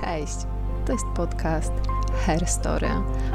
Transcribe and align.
Cześć! 0.00 0.36
To 0.86 0.92
jest 0.92 1.06
podcast 1.16 1.72
Hair 2.26 2.46
Story. 2.46 2.88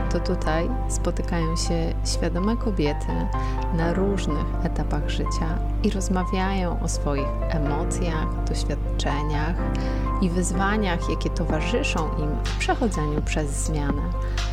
To 0.09 0.19
tutaj 0.19 0.69
spotykają 0.89 1.55
się 1.55 1.93
świadome 2.05 2.57
kobiety 2.57 3.27
na 3.73 3.93
różnych 3.93 4.45
etapach 4.63 5.09
życia 5.09 5.59
i 5.83 5.89
rozmawiają 5.89 6.79
o 6.83 6.87
swoich 6.87 7.27
emocjach, 7.49 8.43
doświadczeniach 8.43 9.55
i 10.21 10.29
wyzwaniach, 10.29 11.09
jakie 11.09 11.29
towarzyszą 11.29 12.09
im 12.17 12.29
w 12.43 12.57
przechodzeniu 12.57 13.21
przez 13.21 13.49
zmianę. 13.51 14.01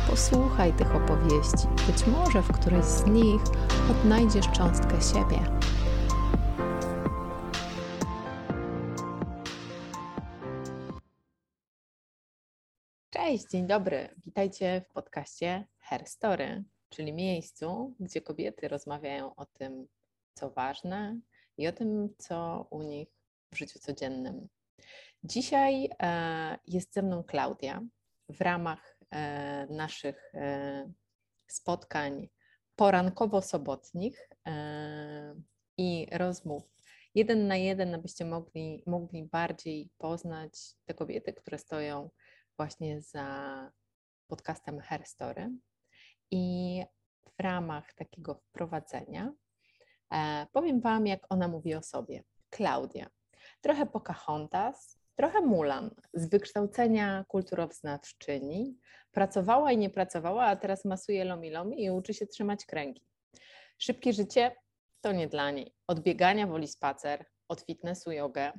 Posłuchaj 0.09 0.73
tych 0.73 0.95
opowieści. 0.95 1.67
Być 1.87 2.07
może 2.07 2.41
w 2.41 2.51
którejś 2.51 2.85
z 2.85 3.05
nich 3.05 3.41
odnajdziesz 3.91 4.51
cząstkę 4.51 5.01
siebie. 5.01 5.56
Cześć, 13.27 13.49
dzień 13.51 13.67
dobry. 13.67 14.09
Witajcie 14.25 14.81
w 14.89 14.93
podcaście 14.93 15.67
Hair 15.79 16.07
Story, 16.07 16.63
czyli 16.89 17.13
miejscu, 17.13 17.95
gdzie 17.99 18.21
kobiety 18.21 18.67
rozmawiają 18.67 19.35
o 19.35 19.45
tym, 19.45 19.87
co 20.33 20.49
ważne 20.49 21.19
i 21.57 21.67
o 21.67 21.71
tym, 21.71 22.09
co 22.17 22.67
u 22.69 22.83
nich 22.83 23.09
w 23.51 23.57
życiu 23.57 23.79
codziennym. 23.79 24.47
Dzisiaj 25.23 25.89
e, 25.99 26.59
jest 26.67 26.93
ze 26.93 27.01
mną 27.01 27.23
Klaudia 27.23 27.81
w 28.29 28.41
ramach 28.41 28.97
e, 29.11 29.67
naszych 29.69 30.31
e, 30.35 30.91
spotkań 31.47 32.29
porankowo-sobotnich 32.75 34.29
i 35.77 36.07
rozmów 36.11 36.63
jeden 37.15 37.47
na 37.47 37.55
jeden, 37.55 37.95
abyście 37.95 38.25
mogli, 38.25 38.83
mogli 38.85 39.23
bardziej 39.23 39.89
poznać 39.97 40.75
te 40.85 40.93
kobiety, 40.93 41.33
które 41.33 41.57
stoją 41.57 42.09
właśnie 42.57 43.01
za 43.01 43.71
podcastem 44.27 44.79
Hair 44.79 45.05
Story. 45.05 45.51
I 46.31 46.83
w 47.37 47.43
ramach 47.43 47.93
takiego 47.93 48.35
wprowadzenia 48.35 49.33
e, 50.13 50.47
powiem 50.53 50.81
Wam, 50.81 51.07
jak 51.07 51.25
ona 51.29 51.47
mówi 51.47 51.75
o 51.75 51.83
sobie. 51.83 52.23
Klaudia. 52.49 53.09
Trochę 53.61 53.85
Pocahontas, 53.85 54.99
trochę 55.15 55.41
Mulan, 55.41 55.95
z 56.13 56.29
wykształcenia 56.29 57.25
kulturoznawczyni. 57.27 58.77
Pracowała 59.11 59.71
i 59.71 59.77
nie 59.77 59.89
pracowała, 59.89 60.45
a 60.45 60.55
teraz 60.55 60.85
masuje 60.85 61.25
lomi 61.25 61.49
lomi 61.49 61.83
i 61.83 61.91
uczy 61.91 62.13
się 62.13 62.27
trzymać 62.27 62.65
kręgi. 62.65 63.01
Szybkie 63.77 64.13
życie 64.13 64.55
to 65.01 65.11
nie 65.11 65.27
dla 65.27 65.51
niej. 65.51 65.73
Od 65.87 65.99
biegania 65.99 66.47
woli 66.47 66.67
spacer, 66.67 67.25
od 67.47 67.61
fitnessu 67.61 68.11
jogę. 68.11 68.51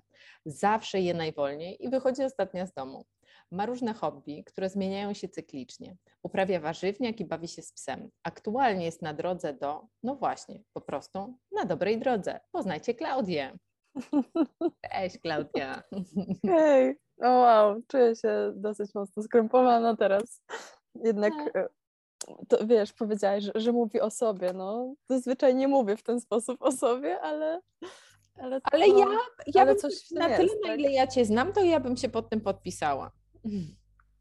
Zawsze 0.45 1.01
je 1.01 1.15
najwolniej 1.15 1.85
i 1.85 1.89
wychodzi 1.91 2.25
ostatnia 2.25 2.67
z 2.67 2.73
domu. 2.73 3.07
Ma 3.53 3.67
różne 3.67 3.95
hobby, 3.95 4.45
które 4.45 4.69
zmieniają 4.69 5.15
się 5.15 5.29
cyklicznie. 5.29 5.97
Uprawia 6.23 6.61
warzywniak 6.61 7.21
i 7.21 7.25
bawi 7.25 7.49
się 7.49 7.63
z 7.63 7.73
psem. 7.73 8.11
Aktualnie 8.23 8.85
jest 8.85 9.03
na 9.03 9.15
drodze 9.15 9.55
do, 9.55 9.87
no 10.03 10.15
właśnie, 10.15 10.63
po 10.73 10.81
prostu 10.81 11.35
na 11.53 11.65
dobrej 11.65 11.99
drodze. 11.99 12.41
Poznajcie 12.53 12.95
Klaudię. 12.95 13.59
Cześć 14.93 15.19
Klaudia. 15.19 15.83
Hej, 16.47 16.97
o 17.23 17.29
wow, 17.29 17.83
czuję 17.89 18.17
się 18.17 18.53
dosyć 18.57 18.95
mocno 18.95 19.23
skrępowana 19.23 19.97
teraz. 19.97 20.43
Jednak 20.95 21.33
tak. 21.33 21.57
e, 21.57 21.69
to 22.49 22.67
wiesz, 22.67 22.93
powiedziałaś, 22.93 23.45
że, 23.45 23.53
że, 23.55 23.73
mówi 23.73 24.01
o 24.01 24.11
sobie. 24.11 24.53
No, 24.53 24.95
zazwyczaj 25.09 25.55
nie 25.55 25.69
mówię 25.69 25.97
w 25.97 26.03
ten 26.03 26.21
sposób 26.21 26.63
o 26.63 26.73
sobie, 26.73 27.21
ale. 27.21 27.61
Ale, 28.41 28.61
to, 28.61 28.71
ale 28.73 28.89
ja, 28.89 29.07
ja 29.47 29.63
ale 29.63 29.77
coś 29.77 30.11
na 30.11 30.25
tyle, 30.25 30.43
jest, 30.43 30.57
na 30.63 30.69
tak? 30.69 30.79
ile 30.79 30.93
ja 30.93 31.07
cię 31.07 31.25
znam, 31.25 31.53
to 31.53 31.65
ja 31.65 31.81
bym 31.81 31.97
się 31.97 32.09
pod 32.09 32.31
tym 32.31 32.41
podpisała. 32.41 33.11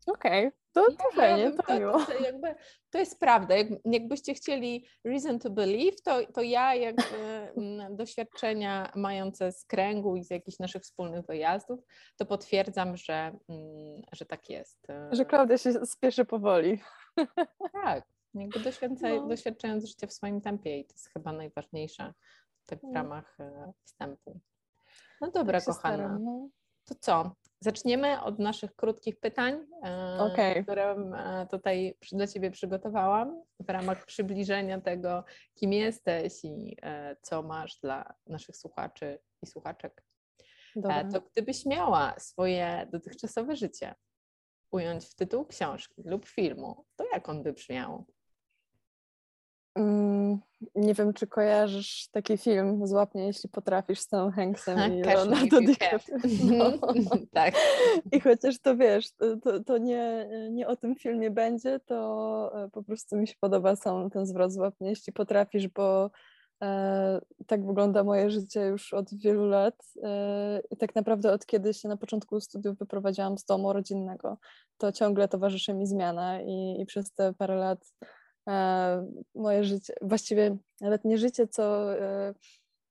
Okej, 0.08 0.48
okay. 0.48 0.60
to, 0.74 0.86
to 0.86 0.92
ja 0.92 1.16
fajnie, 1.16 1.52
to, 1.52 1.64
to 1.64 1.80
miło. 1.80 2.06
To, 2.06 2.14
jakby, 2.14 2.56
to 2.90 2.98
jest 2.98 3.20
prawda. 3.20 3.56
Jak, 3.58 3.68
jakbyście 3.86 4.34
chcieli 4.34 4.88
reason 5.06 5.40
to 5.40 5.50
believe, 5.50 5.96
to, 6.06 6.26
to 6.34 6.42
ja 6.42 6.76
jakby 6.76 7.04
mm, 7.58 7.96
doświadczenia 7.96 8.92
mające 8.96 9.52
z 9.52 9.66
kręgu 9.66 10.16
i 10.16 10.24
z 10.24 10.30
jakichś 10.30 10.60
naszych 10.60 10.84
wspólnych 10.84 11.26
wyjazdów, 11.26 11.80
to 12.18 12.26
potwierdzam, 12.26 12.98
że, 12.98 13.32
mm, 13.50 14.02
że 14.14 14.26
tak 14.26 14.50
jest. 14.50 14.88
Że 15.12 15.26
Klaudia 15.26 15.58
się 15.58 15.86
spieszy 15.86 16.26
powoli. 16.26 16.82
Tak, 17.74 18.06
jakby 18.34 18.60
no. 19.02 19.28
doświadczając 19.28 19.86
życie 19.86 20.08
w 20.08 20.14
swoim 20.14 20.42
tempie 20.42 20.80
i 20.80 20.86
to 20.86 20.94
jest 20.94 21.10
chyba 21.14 21.32
najważniejsze 21.32 22.14
tak 22.66 22.80
w 22.80 22.84
no. 22.84 22.94
ramach 22.94 23.40
e, 23.40 23.74
wstępu. 23.84 24.40
No 25.22 25.32
dobra, 25.32 25.60
tak 25.60 25.76
kochana. 25.76 25.98
Staram, 25.98 26.24
no. 26.24 26.50
To 26.86 26.96
co? 26.96 27.32
Zaczniemy 27.60 28.22
od 28.22 28.40
naszych 28.40 28.76
krótkich 28.76 29.20
pytań, 29.20 29.68
e, 29.86 30.18
okay. 30.20 30.64
które 30.64 30.92
e, 30.92 31.48
tutaj 31.52 31.98
dla 32.12 32.28
Ciebie 32.28 32.52
przygotowałam 32.52 33.44
w 33.60 33.70
ramach 33.70 34.06
przybliżenia 34.06 34.82
tego, 34.82 35.24
kim 35.54 35.74
jesteś 35.74 36.34
i 36.44 36.78
e, 36.82 37.16
co 37.22 37.44
masz 37.44 37.80
dla 37.80 38.14
naszych 38.28 38.58
słuchaczy 38.58 39.20
i 39.44 39.48
słuchaczek. 39.48 40.04
Dobra. 40.76 41.12
To 41.12 41.22
gdybyś 41.22 41.66
miała 41.66 42.20
swoje 42.20 42.88
dotychczasowe 42.92 43.56
życie 43.56 43.96
ująć 44.72 45.06
w 45.06 45.16
tytuł 45.16 45.46
książki 45.46 46.04
lub 46.06 46.26
filmu, 46.26 46.86
to 46.96 47.06
jak 47.14 47.30
on 47.30 47.44
by 47.44 47.54
brzmiał? 47.54 48.06
Mm, 49.78 50.40
nie 50.76 50.94
wiem, 50.94 51.14
czy 51.14 51.28
kojarzysz 51.28 52.08
taki 52.12 52.38
film 52.38 52.88
Złap 52.88 53.16
mnie, 53.16 53.26
jeśli 53.26 53.50
potrafisz 53.50 54.00
z 54.00 54.08
Tom 54.08 54.32
Hanksem 54.32 54.94
i 54.94 55.02
Leonardo 55.02 55.62
DiCaprio. 55.62 56.18
No. 56.58 56.72
tak. 57.34 57.54
I 58.12 58.20
chociaż 58.20 58.60
to 58.60 58.78
wiesz, 58.78 59.12
to, 59.44 59.64
to 59.64 59.78
nie, 59.78 60.30
nie 60.52 60.68
o 60.68 60.76
tym 60.76 60.96
filmie 60.96 61.32
będzie, 61.32 61.80
to 61.80 62.64
e, 62.64 62.70
po 62.70 62.84
prostu 62.84 63.18
mi 63.18 63.28
się 63.28 63.34
podoba 63.40 63.76
sam 63.76 64.10
ten 64.10 64.26
zwrot 64.26 64.52
Złap 64.52 64.74
mnie, 64.80 64.90
jeśli 64.90 65.14
potrafisz, 65.14 65.68
bo 65.68 66.12
e, 66.64 67.22
tak 67.48 67.66
wygląda 67.66 68.04
moje 68.04 68.30
życie 68.30 68.62
już 68.62 68.94
od 68.94 69.14
wielu 69.14 69.46
lat. 69.46 69.76
E, 70.04 70.62
I 70.72 70.78
tak 70.78 70.96
naprawdę 70.96 71.32
od 71.32 71.46
kiedy 71.46 71.74
się 71.74 71.88
na 71.88 71.98
początku 71.98 72.40
studiów 72.40 72.78
wyprowadziłam 72.78 73.38
z 73.38 73.46
domu 73.46 73.74
rodzinnego, 73.74 74.38
to 74.78 74.92
ciągle 74.92 75.28
towarzyszy 75.28 75.74
mi 75.74 75.88
zmiana 75.88 76.42
i, 76.42 76.82
i 76.82 76.86
przez 76.86 77.12
te 77.12 77.34
parę 77.34 77.56
lat 77.56 77.80
moje 79.36 79.64
życie, 79.64 79.94
właściwie 80.02 80.58
nawet 80.82 81.06
nie 81.06 81.18
życie, 81.18 81.48
co 81.48 81.94
e, 82.00 82.34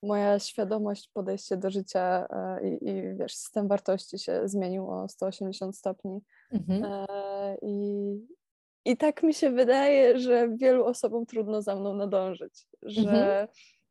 moja 0.02 0.38
świadomość, 0.38 1.10
podejście 1.12 1.56
do 1.56 1.70
życia 1.70 2.26
e, 2.30 2.68
i, 2.68 2.88
i 2.88 3.16
wiesz, 3.16 3.34
system 3.34 3.68
wartości 3.68 4.18
się 4.18 4.48
zmienił 4.48 4.90
o 4.90 5.08
180 5.08 5.76
stopni. 5.76 6.20
Mhm. 6.52 7.06
I, 7.62 8.12
I 8.84 8.96
tak 8.96 9.22
mi 9.22 9.34
się 9.34 9.50
wydaje, 9.50 10.18
że 10.18 10.48
wielu 10.56 10.84
osobom 10.84 11.26
trudno 11.26 11.62
za 11.62 11.76
mną 11.76 11.94
nadążyć, 11.94 12.66
że 12.82 13.00
mhm. 13.00 13.48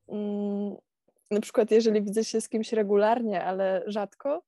mm, 0.07 0.75
na 1.31 1.41
przykład 1.41 1.71
jeżeli 1.71 2.01
widzę 2.01 2.23
się 2.23 2.41
z 2.41 2.49
kimś 2.49 2.73
regularnie, 2.73 3.43
ale 3.43 3.83
rzadko, 3.87 4.41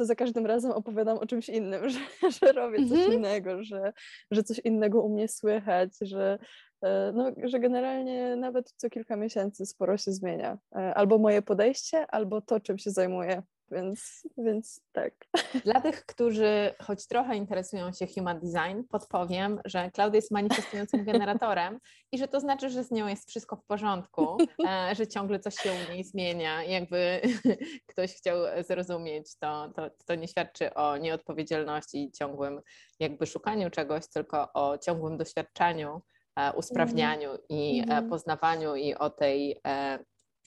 to 0.00 0.04
za 0.04 0.14
każdym 0.14 0.46
razem 0.46 0.70
opowiadam 0.70 1.18
o 1.18 1.26
czymś 1.26 1.48
innym, 1.48 1.88
że, 1.90 1.98
że 2.30 2.52
robię 2.52 2.78
coś 2.78 2.98
mm 2.98 3.10
-hmm. 3.10 3.14
innego, 3.14 3.64
że, 3.64 3.92
że 4.30 4.42
coś 4.42 4.58
innego 4.58 5.02
u 5.02 5.08
mnie 5.08 5.28
słychać, 5.28 5.90
że, 6.00 6.38
e, 6.82 7.12
no, 7.14 7.32
że 7.44 7.60
generalnie 7.60 8.36
nawet 8.36 8.72
co 8.76 8.90
kilka 8.90 9.16
miesięcy 9.16 9.66
sporo 9.66 9.96
się 9.96 10.12
zmienia. 10.12 10.58
E, 10.76 10.94
albo 10.94 11.18
moje 11.18 11.42
podejście, 11.42 12.06
albo 12.06 12.40
to, 12.40 12.60
czym 12.60 12.78
się 12.78 12.90
zajmuję 12.90 13.42
więc, 13.70 14.22
więc 14.38 14.80
tak. 14.92 15.14
Dla 15.64 15.80
tych, 15.80 16.06
którzy 16.06 16.74
choć 16.82 17.06
trochę 17.06 17.36
interesują 17.36 17.92
się 17.92 18.06
human 18.06 18.40
design, 18.40 18.82
podpowiem, 18.90 19.60
że 19.64 19.90
Klaudia 19.90 20.16
jest 20.16 20.30
manifestującym 20.30 21.04
generatorem 21.04 21.78
i 22.12 22.18
że 22.18 22.28
to 22.28 22.40
znaczy, 22.40 22.70
że 22.70 22.84
z 22.84 22.90
nią 22.90 23.06
jest 23.06 23.28
wszystko 23.28 23.56
w 23.56 23.64
porządku, 23.64 24.38
e, 24.68 24.94
że 24.94 25.06
ciągle 25.06 25.40
coś 25.40 25.54
się 25.54 25.72
u 25.72 25.92
niej 25.92 26.04
zmienia. 26.04 26.64
Jakby 26.64 27.20
ktoś 27.90 28.14
chciał 28.14 28.36
zrozumieć, 28.68 29.36
to, 29.38 29.72
to, 29.76 29.90
to 30.06 30.14
nie 30.14 30.28
świadczy 30.28 30.74
o 30.74 30.96
nieodpowiedzialności 30.96 32.04
i 32.04 32.12
ciągłym 32.12 32.60
jakby 33.00 33.26
szukaniu 33.26 33.70
czegoś, 33.70 34.08
tylko 34.08 34.52
o 34.52 34.78
ciągłym 34.78 35.16
doświadczaniu, 35.16 36.02
e, 36.36 36.52
usprawnianiu 36.52 37.30
i 37.48 37.82
mm. 37.82 38.08
poznawaniu 38.08 38.76
i 38.76 38.94
o 38.94 39.10
tej 39.10 39.60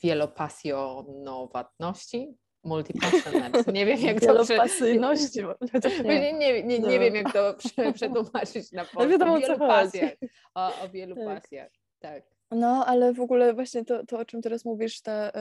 wielopasjonowatności, 0.04 2.38
multipassionate. 2.64 3.72
Nie 3.72 3.86
wiem, 3.86 4.00
jak 4.00 4.20
to... 4.20 4.26
Wielopasyjności. 4.26 5.40
Nie, 6.06 6.34
nie, 6.34 6.64
nie, 6.64 6.80
nie 6.80 7.00
wiem, 7.00 7.16
jak 7.16 7.34
to 7.34 7.56
przetłumaczyć 7.94 8.72
na 8.72 8.86
polsku. 8.94 9.12
Wiadomo, 9.12 9.34
o 9.34 9.40
wielu 9.40 9.58
pasjach. 9.58 10.12
O, 10.56 10.84
o 10.84 10.90
wielu 10.90 11.16
tak. 11.16 11.26
pasjach, 11.26 11.72
tak. 12.00 12.24
No, 12.52 12.86
ale 12.86 13.14
w 13.14 13.20
ogóle 13.20 13.54
właśnie 13.54 13.86
to, 13.86 14.06
to 14.06 14.20
o 14.20 14.26
czym 14.26 14.42
teraz 14.42 14.66
mówisz, 14.66 15.02
ta, 15.02 15.26
yy, 15.26 15.32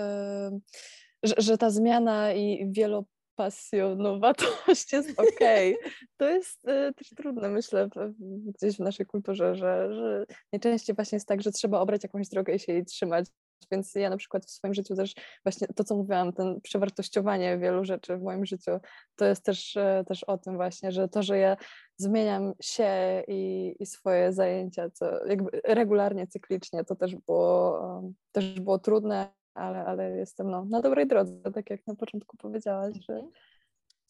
że, 1.23 1.35
że, 1.39 1.59
ta 1.59 1.71
zmiana 1.71 2.33
i 2.33 2.73
wielopasjonowatość 2.73 4.93
jest 4.93 5.11
okej. 5.21 5.79
Okay. 5.79 5.91
To 6.17 6.29
jest 6.29 6.69
y, 6.69 6.93
też 6.95 7.09
trudne, 7.09 7.49
myślę, 7.49 7.89
w, 7.89 8.13
gdzieś 8.51 8.77
w 8.77 8.81
naszej 8.81 9.07
kulturze, 9.07 9.57
że, 9.57 9.95
że 9.95 10.27
najczęściej 10.53 10.97
właśnie 10.97 11.17
jest 11.17 11.29
tak, 11.29 11.43
że 11.43 11.53
trzeba 11.53 11.81
obrać 11.81 12.03
jakąś 12.03 12.29
drogę 12.29 12.55
i 12.55 12.59
się 12.59 12.73
jej 12.73 12.85
trzymać, 12.85 13.27
więc 13.71 13.95
ja 13.95 14.11
na 14.11 14.17
przykład 14.17 14.47
w 14.47 14.51
swoim 14.51 14.75
życiu 14.75 14.97
też 14.97 15.15
właśnie 15.45 15.67
to, 15.67 15.85
co 15.85 15.97
mówiłam, 15.97 16.33
ten 16.33 16.61
przewartościowanie 16.61 17.59
wielu 17.59 17.85
rzeczy 17.85 18.17
w 18.17 18.23
moim 18.23 18.47
życiu, 18.47 18.71
to 19.17 19.25
jest 19.25 19.45
też, 19.45 19.77
e, 19.77 20.05
też 20.09 20.25
o 20.25 20.39
tym 20.39 20.57
właśnie, 20.57 20.93
że 20.93 21.09
to, 21.09 21.23
że 21.23 21.39
ja 21.39 21.57
zmieniam 21.97 22.53
się 22.61 23.23
i, 23.29 23.75
i 23.81 23.87
swoje 23.87 24.33
zajęcia, 24.33 24.91
co 24.91 25.27
jakby 25.27 25.61
regularnie, 25.65 26.27
cyklicznie, 26.27 26.85
to 26.85 26.97
też 26.97 27.17
było, 27.17 28.03
też 28.33 28.61
było 28.61 28.79
trudne, 28.79 29.33
ale, 29.55 29.85
ale 29.85 30.17
jestem 30.17 30.51
no, 30.51 30.65
na 30.65 30.81
dobrej 30.81 31.07
drodze, 31.07 31.53
tak 31.55 31.71
jak 31.71 31.87
na 31.87 31.95
początku 31.95 32.37
powiedziałaś, 32.37 32.95
że 33.09 33.13
mhm 33.13 33.33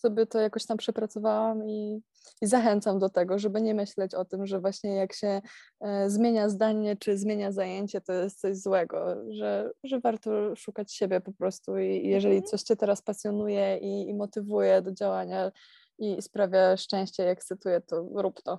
sobie 0.03 0.27
to 0.27 0.41
jakoś 0.41 0.67
tam 0.67 0.77
przepracowałam 0.77 1.69
i, 1.69 2.03
i, 2.43 2.47
zachęcam 2.47 2.99
do 2.99 3.09
tego, 3.09 3.39
żeby 3.39 3.63
nie 3.63 3.75
myśleć 3.75 4.15
o 4.15 4.25
tym, 4.25 4.47
że 4.47 4.61
właśnie 4.61 4.97
jak 4.97 5.13
się 5.13 5.41
e, 5.81 6.11
zmienia 6.11 6.49
zdanie 6.49 6.97
czy 6.97 7.19
zmienia 7.19 7.53
zajęcie, 7.53 8.01
to 8.01 8.13
jest 8.13 8.41
coś 8.41 8.57
złego, 8.57 9.17
że, 9.31 9.71
że 9.85 10.01
warto 10.01 10.57
szukać 10.57 10.95
siebie 10.95 11.21
po 11.21 11.33
prostu 11.33 11.79
i, 11.79 11.87
i 11.87 12.09
jeżeli 12.09 12.35
mhm. 12.35 12.51
coś 12.51 12.63
cię 12.63 12.77
teraz 12.77 13.03
pasjonuje 13.03 13.79
i, 13.79 14.09
i 14.09 14.15
motywuje 14.15 14.83
do 14.83 14.93
działania 14.93 15.53
i 15.99 16.23
sprawia 16.23 16.77
szczęście 16.77 17.25
i 17.25 17.27
ekscytuje, 17.27 17.81
to 17.81 18.09
rób 18.15 18.43
to. 18.43 18.59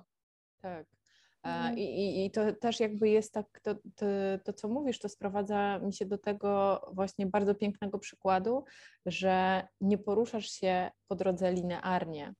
Tak. 0.62 0.86
Mhm. 1.44 1.78
I, 1.78 2.24
i, 2.24 2.30
to 2.30 2.52
też 2.52 2.80
jakby 2.80 3.08
jest 3.08 3.34
tak, 3.34 3.60
to, 3.62 3.74
to, 3.74 4.06
to, 4.44 4.52
co 4.52 4.68
mówisz, 4.68 4.98
to 4.98 5.08
sprowadza 5.08 5.78
mi 5.78 5.92
się 5.92 6.06
do 6.06 6.18
tego 6.18 6.80
właśnie 6.92 7.26
bardzo 7.26 7.54
pięknego 7.54 7.98
przykładu, 7.98 8.64
że 9.06 9.66
nie 9.80 9.98
poruszasz 9.98 10.50
się 10.50 10.90
po 11.08 11.14
drodze 11.14 11.52
linearnie, 11.52 12.34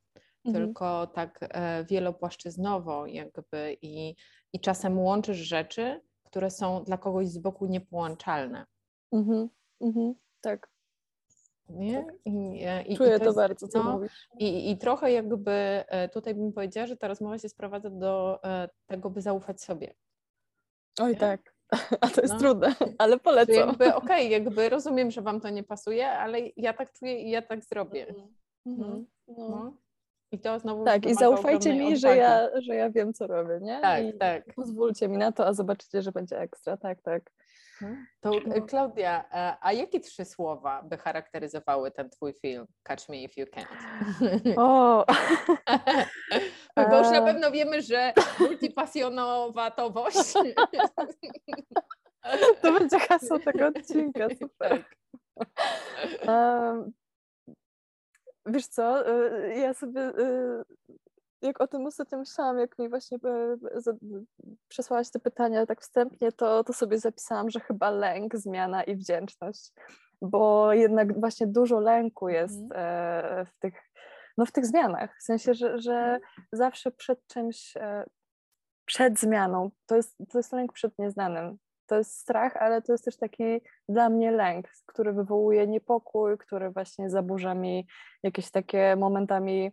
mhm. 0.45 0.65
tylko 0.65 1.07
tak 1.07 1.39
e, 1.41 1.85
wielopłaszczyznowo 1.85 3.07
jakby 3.07 3.77
i, 3.83 4.15
i 4.53 4.61
czasem 4.61 4.99
łączysz 4.99 5.39
rzeczy, 5.39 6.01
które 6.25 6.51
są 6.51 6.85
dla 6.85 6.99
kogoś 6.99 7.29
z 7.29 7.39
boku 7.39 7.67
niepołączalne. 7.67 8.67
Mhm. 9.13 9.49
Mhm. 9.81 10.15
Tak. 10.41 10.74
Nie? 11.69 12.05
Tak. 12.05 12.15
I, 12.25 12.63
e, 12.65 12.83
i, 12.83 12.97
Czuję 12.97 13.11
i 13.11 13.13
to, 13.13 13.19
to 13.19 13.25
jest, 13.25 13.37
bardzo, 13.37 13.69
co 13.69 13.83
no, 13.83 13.93
mówisz. 13.93 14.29
I, 14.39 14.71
I 14.71 14.79
trochę 14.79 15.13
jakby 15.13 15.53
e, 15.89 16.09
tutaj 16.09 16.35
bym 16.35 16.53
powiedziała, 16.53 16.87
że 16.87 16.97
ta 16.97 17.09
rozmowa 17.09 17.39
się 17.39 17.49
sprowadza 17.49 17.91
do 17.91 18.41
e, 18.45 18.69
tego, 18.87 19.11
by 19.11 19.23
zaufać 19.23 19.63
sobie. 19.63 19.95
Oj 21.01 21.13
nie? 21.13 21.19
tak, 21.19 21.55
a 22.01 22.09
to 22.09 22.21
jest 22.21 22.35
no. 22.35 22.41
trudne, 22.41 22.75
ale 22.99 23.19
polecam. 23.19 23.69
Jakby, 23.69 23.95
okej, 23.95 23.97
okay, 23.97 24.25
jakby 24.25 24.69
rozumiem, 24.69 25.11
że 25.11 25.23
Wam 25.23 25.41
to 25.41 25.51
nie 25.51 25.63
pasuje, 25.63 26.11
ale 26.11 26.39
ja 26.57 26.73
tak 26.73 26.93
czuję 26.93 27.21
i 27.21 27.31
ja 27.31 27.43
tak 27.43 27.65
zrobię. 27.65 28.15
Mm 28.67 28.79
-hmm. 28.79 29.05
no. 29.27 29.49
no. 29.49 29.77
I 30.33 30.39
to 30.39 30.59
znowu. 30.59 30.85
Tak, 30.85 31.07
i 31.07 31.15
zaufajcie 31.15 31.75
mi, 31.75 31.97
że 31.97 32.17
ja, 32.17 32.61
że 32.61 32.75
ja 32.75 32.91
wiem, 32.91 33.13
co 33.13 33.27
robię, 33.27 33.59
nie? 33.63 33.81
Tak, 33.81 34.05
I 34.05 34.19
tak. 34.19 34.55
Pozwólcie 34.55 35.09
mi 35.09 35.19
na 35.19 35.33
to, 35.33 35.47
a 35.47 35.53
zobaczycie, 35.53 36.03
że 36.03 36.13
będzie 36.13 36.39
ekstra. 36.39 36.77
Tak, 36.77 37.03
tak. 37.03 37.31
Mhm. 37.83 38.07
To 38.21 38.31
e, 38.37 38.61
Klaudia, 38.61 39.25
e, 39.33 39.57
a 39.61 39.73
jakie 39.73 40.01
trzy 40.01 40.25
słowa 40.25 40.83
by 40.83 40.97
charakteryzowały 40.97 41.91
ten 41.91 42.11
twój 42.11 42.35
film 42.35 42.67
Catch 42.83 43.09
Me 43.09 43.17
If 43.17 43.41
You 43.41 43.47
Can't? 43.47 43.67
O! 44.57 45.05
Bo 46.91 46.99
już 46.99 47.11
na 47.11 47.19
e. 47.19 47.25
pewno 47.25 47.51
wiemy, 47.51 47.83
że 47.83 48.13
multipasjonowatowość. 48.41 50.33
To 52.63 52.73
będzie 52.73 52.99
hasło 52.99 53.39
tego 53.39 53.67
odcinka, 53.67 54.29
super. 54.39 54.85
Um, 56.29 56.93
wiesz 58.47 58.67
co, 58.67 59.05
ja 59.49 59.75
sobie 59.75 60.13
jak 61.45 61.61
o 61.61 61.67
tym 61.67 61.87
ostatnio 61.87 62.19
myślałam, 62.19 62.59
jak 62.59 62.79
mi 62.79 62.89
właśnie 62.89 63.19
e, 63.25 63.57
przesłałaś 64.69 65.11
te 65.11 65.19
pytania 65.19 65.67
tak 65.67 65.81
wstępnie, 65.81 66.33
to, 66.33 66.65
to 66.65 66.73
sobie 66.73 66.99
zapisałam, 66.99 67.51
że 67.51 67.61
chyba 67.61 67.91
lęk, 67.91 68.37
zmiana 68.37 68.85
i 68.85 68.97
wdzięczność, 68.97 69.73
bo 70.23 70.73
jednak 70.73 71.21
właśnie 71.21 71.47
dużo 71.47 71.81
lęku 71.81 72.29
jest 72.29 72.61
mm. 72.73 73.47
w 73.47 73.59
tych 73.59 73.75
no 74.39 74.47
w 74.47 74.53
tych 74.53 74.67
zmianach, 74.67 75.17
w 75.21 75.23
sensie, 75.23 75.55
że, 75.55 75.79
że 75.79 75.95
mhm. 75.95 76.21
zawsze 76.53 76.91
przed 76.91 77.27
czymś, 77.27 77.77
e, 77.77 78.05
przed 78.85 79.21
zmianą, 79.21 79.71
to 79.87 79.97
jest, 79.97 80.17
to 80.31 80.39
jest 80.39 80.53
lęk 80.53 80.73
przed 80.73 80.99
nieznanym, 80.99 81.59
to 81.87 81.97
jest 81.97 82.19
strach, 82.19 82.57
ale 82.57 82.83
to 82.83 82.93
jest 82.93 83.05
też 83.05 83.17
taki 83.17 83.61
dla 83.89 84.09
mnie 84.09 84.31
lęk, 84.31 84.69
który 84.87 85.13
wywołuje 85.13 85.67
niepokój, 85.67 86.39
który 86.39 86.71
właśnie 86.71 87.11
zaburza 87.11 87.55
mi 87.55 87.87
jakieś 88.23 88.51
takie 88.51 88.97
momentami 88.97 89.73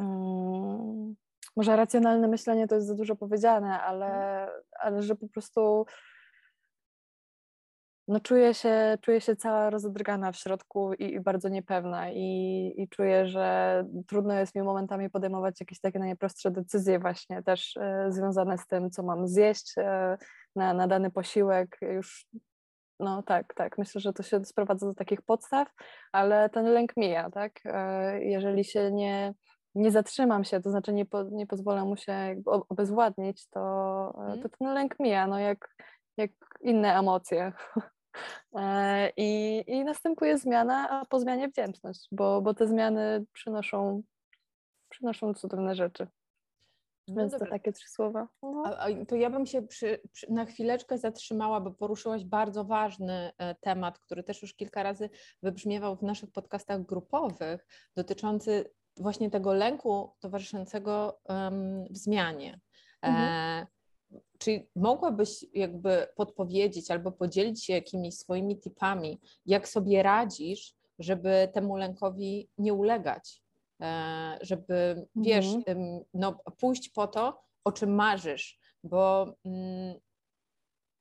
Mm, 0.00 1.14
może 1.56 1.76
racjonalne 1.76 2.28
myślenie 2.28 2.68
to 2.68 2.74
jest 2.74 2.86
za 2.86 2.94
dużo 2.94 3.16
powiedziane, 3.16 3.82
ale, 3.82 4.06
mhm. 4.06 4.62
ale 4.80 5.02
że 5.02 5.16
po 5.16 5.28
prostu 5.28 5.86
no 8.08 8.20
czuję 8.20 8.54
się, 8.54 8.98
czuję 9.00 9.20
się 9.20 9.36
cała 9.36 9.70
rozedrgana 9.70 10.32
w 10.32 10.36
środku 10.36 10.92
i, 10.94 11.14
i, 11.14 11.20
bardzo 11.20 11.48
niepewna 11.48 12.10
i, 12.10 12.74
i 12.76 12.88
czuję, 12.88 13.26
że 13.26 13.84
trudno 14.06 14.34
jest 14.34 14.54
mi 14.54 14.62
momentami 14.62 15.10
podejmować 15.10 15.60
jakieś 15.60 15.80
takie 15.80 15.98
najprostsze 15.98 16.50
decyzje 16.50 16.98
właśnie 16.98 17.42
też 17.42 17.76
e, 17.76 18.06
związane 18.08 18.58
z 18.58 18.66
tym, 18.66 18.90
co 18.90 19.02
mam 19.02 19.28
zjeść 19.28 19.72
e, 19.78 20.18
na, 20.56 20.74
na 20.74 20.88
dany 20.88 21.10
posiłek. 21.10 21.78
Już 21.82 22.26
no 23.00 23.22
tak, 23.22 23.54
tak. 23.54 23.78
Myślę, 23.78 24.00
że 24.00 24.12
to 24.12 24.22
się 24.22 24.44
sprowadza 24.44 24.86
do 24.86 24.94
takich 24.94 25.22
podstaw, 25.22 25.68
ale 26.12 26.50
ten 26.50 26.64
lęk 26.64 26.96
mija, 26.96 27.30
tak? 27.30 27.60
E, 27.64 28.24
jeżeli 28.24 28.64
się 28.64 28.92
nie, 28.92 29.34
nie 29.74 29.90
zatrzymam 29.90 30.44
się, 30.44 30.60
to 30.60 30.70
znaczy 30.70 30.92
nie, 30.92 31.06
po, 31.06 31.22
nie 31.22 31.46
pozwolę 31.46 31.84
mu 31.84 31.96
się 31.96 32.12
jakby 32.12 32.50
obezwładnić, 32.50 33.46
to, 33.46 34.12
hmm. 34.16 34.42
to 34.42 34.48
ten 34.48 34.74
lęk 34.74 35.00
mija, 35.00 35.26
no 35.26 35.38
jak, 35.38 35.76
jak 36.16 36.30
inne 36.60 36.98
emocje. 36.98 37.52
E, 38.54 39.10
I, 39.16 39.64
I 39.66 39.84
następuje 39.84 40.38
zmiana, 40.38 40.90
a 40.90 41.04
po 41.04 41.20
zmianie 41.20 41.48
wdzięczność, 41.48 42.08
bo, 42.12 42.42
bo 42.42 42.54
te 42.54 42.66
zmiany 42.66 43.24
przynoszą, 43.32 44.02
przynoszą 44.88 45.34
cudowne 45.34 45.74
rzeczy. 45.74 46.06
No 47.08 47.14
Więc 47.20 47.32
dobra. 47.32 47.46
to 47.46 47.52
takie 47.52 47.72
trzy 47.72 47.88
słowa. 47.88 48.28
No. 48.42 48.62
A, 48.66 48.78
a, 48.78 49.04
to 49.08 49.16
ja 49.16 49.30
bym 49.30 49.46
się 49.46 49.62
przy, 49.62 50.00
przy, 50.12 50.32
na 50.32 50.44
chwileczkę 50.44 50.98
zatrzymała, 50.98 51.60
bo 51.60 51.70
poruszyłaś 51.70 52.24
bardzo 52.24 52.64
ważny 52.64 53.32
e, 53.38 53.54
temat, 53.54 53.98
który 53.98 54.22
też 54.22 54.42
już 54.42 54.54
kilka 54.54 54.82
razy 54.82 55.10
wybrzmiewał 55.42 55.96
w 55.96 56.02
naszych 56.02 56.32
podcastach 56.32 56.82
grupowych, 56.82 57.66
dotyczący 57.96 58.70
właśnie 59.00 59.30
tego 59.30 59.54
lęku 59.54 60.10
towarzyszącego 60.20 61.20
um, 61.28 61.84
w 61.90 61.96
zmianie. 61.96 62.60
Mhm. 63.02 63.28
E, 63.28 63.66
czy 64.38 64.66
mogłabyś 64.76 65.44
jakby 65.54 66.06
podpowiedzieć 66.16 66.90
albo 66.90 67.12
podzielić 67.12 67.64
się 67.64 67.72
jakimiś 67.72 68.18
swoimi 68.18 68.60
tipami, 68.60 69.20
jak 69.46 69.68
sobie 69.68 70.02
radzisz, 70.02 70.74
żeby 70.98 71.48
temu 71.52 71.76
lękowi 71.76 72.48
nie 72.58 72.74
ulegać? 72.74 73.42
E, 73.82 74.38
żeby, 74.40 74.74
mhm. 74.74 75.06
wiesz, 75.16 75.46
no, 76.14 76.38
pójść 76.58 76.88
po 76.88 77.06
to, 77.06 77.40
o 77.64 77.72
czym 77.72 77.94
marzysz, 77.94 78.58
bo 78.84 79.34
mm, 79.44 79.94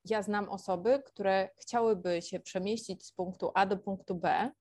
ja 0.05 0.21
znam 0.21 0.49
osoby, 0.49 1.03
które 1.05 1.49
chciałyby 1.57 2.21
się 2.21 2.39
przemieścić 2.39 3.05
z 3.05 3.11
punktu 3.11 3.51
A 3.55 3.65
do 3.65 3.77
punktu 3.77 4.15
B, 4.15 4.51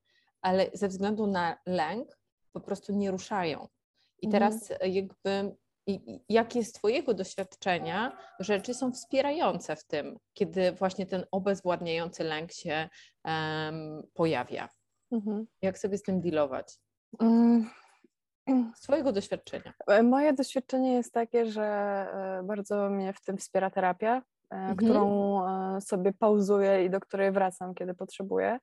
ale 0.43 0.71
ze 0.75 0.89
względu 0.89 1.27
na 1.27 1.59
lęk 1.67 2.19
po 2.53 2.61
prostu 2.61 2.93
nie 2.93 3.11
ruszają. 3.11 3.69
I 4.23 4.27
mhm. 4.27 4.31
teraz 4.31 4.71
e, 4.81 4.89
jakby 4.89 5.57
jakie 6.29 6.65
z 6.65 6.73
Twojego 6.73 7.15
doświadczenia 7.15 8.19
rzeczy 8.41 8.75
są 8.75 8.93
wspierające 8.93 9.77
w 9.77 9.85
tym, 9.85 10.19
kiedy 10.33 10.73
właśnie 10.73 11.07
ten 11.07 11.25
obezwładniający 11.33 12.25
lęk 12.25 12.53
się 12.53 12.89
um, 13.25 14.03
pojawia? 14.15 14.69
Mhm. 15.13 15.47
Jak 15.63 15.79
sobie 15.79 15.99
z 15.99 16.03
tym 16.03 16.21
dealować? 16.21 16.79
Mm. 17.21 17.71
Z 18.75 18.81
Twojego 18.81 19.13
doświadczenia. 19.13 19.73
E, 19.87 20.03
moje 20.03 20.33
doświadczenie 20.33 20.93
jest 20.93 21.13
takie, 21.13 21.47
że 21.47 21.65
e, 21.65 22.43
bardzo 22.45 22.91
mnie 22.91 23.13
w 23.13 23.21
tym 23.21 23.37
wspiera 23.39 23.71
terapia, 23.71 24.23
mhm. 24.51 24.77
którą 24.77 25.41
sobie 25.81 26.13
pauzuję 26.13 26.85
i 26.85 26.91
do 26.91 27.01
której 27.01 27.33
wracam, 27.33 27.75
kiedy 27.75 27.95
potrzebuję. 27.95 28.59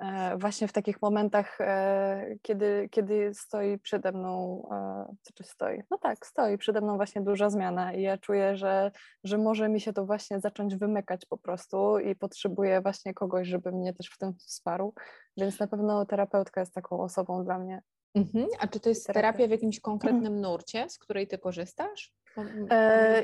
E, 0.00 0.36
właśnie 0.38 0.68
w 0.68 0.72
takich 0.72 1.02
momentach, 1.02 1.60
e, 1.60 2.36
kiedy, 2.42 2.88
kiedy 2.90 3.34
stoi 3.34 3.78
przede 3.78 4.12
mną, 4.12 4.62
e, 4.70 5.14
co 5.22 5.32
czy 5.34 5.44
stoi? 5.44 5.82
No 5.90 5.98
tak, 5.98 6.26
stoi 6.26 6.58
przede 6.58 6.80
mną 6.80 6.96
właśnie 6.96 7.22
duża 7.22 7.50
zmiana 7.50 7.92
i 7.92 8.02
ja 8.02 8.18
czuję, 8.18 8.56
że, 8.56 8.90
że 9.24 9.38
może 9.38 9.68
mi 9.68 9.80
się 9.80 9.92
to 9.92 10.06
właśnie 10.06 10.40
zacząć 10.40 10.76
wymykać 10.76 11.26
po 11.26 11.38
prostu 11.38 11.98
i 11.98 12.16
potrzebuję 12.16 12.80
właśnie 12.80 13.14
kogoś, 13.14 13.48
żeby 13.48 13.72
mnie 13.72 13.94
też 13.94 14.10
w 14.10 14.18
tym 14.18 14.34
wsparł, 14.34 14.94
więc 15.36 15.58
na 15.58 15.66
pewno 15.66 16.06
terapeutka 16.06 16.60
jest 16.60 16.74
taką 16.74 17.00
osobą 17.00 17.44
dla 17.44 17.58
mnie. 17.58 17.82
Mhm. 18.14 18.46
A 18.58 18.66
czy 18.66 18.80
to 18.80 18.88
jest 18.88 19.06
terapia, 19.06 19.46
w 19.46 19.50
jakimś 19.50 19.80
konkretnym 19.80 20.40
nurcie, 20.40 20.88
z 20.88 20.98
której 20.98 21.26
ty 21.26 21.38
korzystasz? 21.38 22.12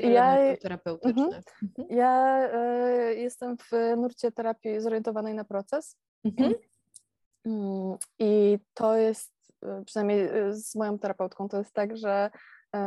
Ja, 0.01 0.37
terapeutycznych. 0.61 1.25
Mhm. 1.25 1.43
mhm. 1.63 1.87
ja 1.89 2.39
jestem 3.11 3.57
w 3.57 3.71
nurcie 3.97 4.31
terapii 4.31 4.81
zorientowanej 4.81 5.33
na 5.33 5.43
proces. 5.43 5.97
Mhm. 6.23 6.53
Mm, 7.45 7.97
I 8.19 8.59
to 8.73 8.95
jest 8.95 9.33
przynajmniej 9.85 10.29
z 10.51 10.75
moją 10.75 10.99
terapeutką 10.99 11.49
to 11.49 11.57
jest 11.57 11.73
tak, 11.73 11.97
że 11.97 12.29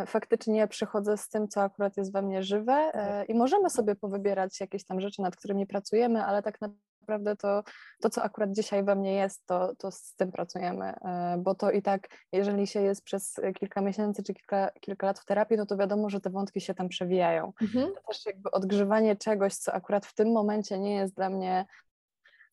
faktycznie 0.06 0.68
przychodzę 0.68 1.16
z 1.16 1.28
tym, 1.28 1.48
co 1.48 1.62
akurat 1.62 1.96
jest 1.96 2.12
we 2.12 2.22
mnie 2.22 2.42
żywe 2.42 2.90
tak. 2.92 3.28
i 3.28 3.34
możemy 3.34 3.70
sobie 3.70 3.94
powybierać 3.94 4.60
jakieś 4.60 4.84
tam 4.84 5.00
rzeczy, 5.00 5.22
nad 5.22 5.36
którymi 5.36 5.66
pracujemy, 5.66 6.24
ale 6.24 6.42
tak 6.42 6.58
naprawdę 6.60 7.36
to, 7.36 7.62
to 8.00 8.10
co 8.10 8.22
akurat 8.22 8.52
dzisiaj 8.52 8.84
we 8.84 8.94
mnie 8.96 9.14
jest, 9.14 9.46
to, 9.46 9.74
to 9.76 9.90
z 9.90 10.14
tym 10.14 10.32
pracujemy, 10.32 10.94
bo 11.38 11.54
to 11.54 11.70
i 11.70 11.82
tak, 11.82 12.08
jeżeli 12.32 12.66
się 12.66 12.82
jest 12.82 13.02
przez 13.04 13.40
kilka 13.54 13.80
miesięcy 13.80 14.22
czy 14.22 14.34
kilka, 14.34 14.70
kilka 14.80 15.06
lat 15.06 15.18
w 15.18 15.24
terapii, 15.24 15.56
no 15.56 15.66
to 15.66 15.76
wiadomo, 15.76 16.10
że 16.10 16.20
te 16.20 16.30
wątki 16.30 16.60
się 16.60 16.74
tam 16.74 16.88
przewijają. 16.88 17.52
Mhm. 17.62 17.92
To 17.94 18.00
też 18.08 18.26
jakby 18.26 18.50
odgrzewanie 18.50 19.16
czegoś, 19.16 19.54
co 19.54 19.72
akurat 19.72 20.06
w 20.06 20.14
tym 20.14 20.32
momencie 20.32 20.78
nie 20.78 20.94
jest 20.94 21.14
dla 21.14 21.30
mnie 21.30 21.66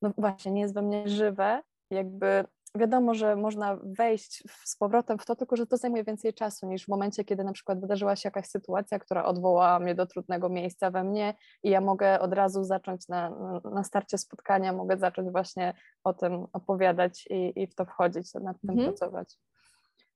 no 0.01 0.11
właśnie, 0.17 0.51
nie 0.51 0.61
jest 0.61 0.73
we 0.73 0.81
mnie 0.81 1.07
żywe, 1.07 1.61
jakby 1.91 2.45
wiadomo, 2.75 3.13
że 3.13 3.35
można 3.35 3.77
wejść 3.83 4.43
z 4.63 4.75
powrotem 4.75 5.19
w 5.19 5.25
to, 5.25 5.35
tylko 5.35 5.55
że 5.55 5.67
to 5.67 5.77
zajmuje 5.77 6.03
więcej 6.03 6.33
czasu 6.33 6.67
niż 6.67 6.85
w 6.85 6.87
momencie, 6.87 7.23
kiedy 7.23 7.43
na 7.43 7.53
przykład 7.53 7.81
wydarzyła 7.81 8.15
się 8.15 8.27
jakaś 8.27 8.47
sytuacja, 8.47 8.99
która 8.99 9.25
odwołała 9.25 9.79
mnie 9.79 9.95
do 9.95 10.05
trudnego 10.05 10.49
miejsca 10.49 10.91
we 10.91 11.03
mnie 11.03 11.33
i 11.63 11.69
ja 11.69 11.81
mogę 11.81 12.19
od 12.19 12.33
razu 12.33 12.63
zacząć 12.63 13.07
na, 13.07 13.31
na 13.63 13.83
starcie 13.83 14.17
spotkania, 14.17 14.73
mogę 14.73 14.97
zacząć 14.97 15.31
właśnie 15.31 15.73
o 16.03 16.13
tym 16.13 16.47
opowiadać 16.53 17.27
i, 17.29 17.61
i 17.61 17.67
w 17.67 17.75
to 17.75 17.85
wchodzić, 17.85 18.33
nad 18.33 18.61
tym 18.61 18.69
mhm. 18.69 18.87
pracować. 18.87 19.37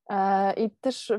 E, 0.10 0.54
I 0.54 0.70
też 0.70 1.12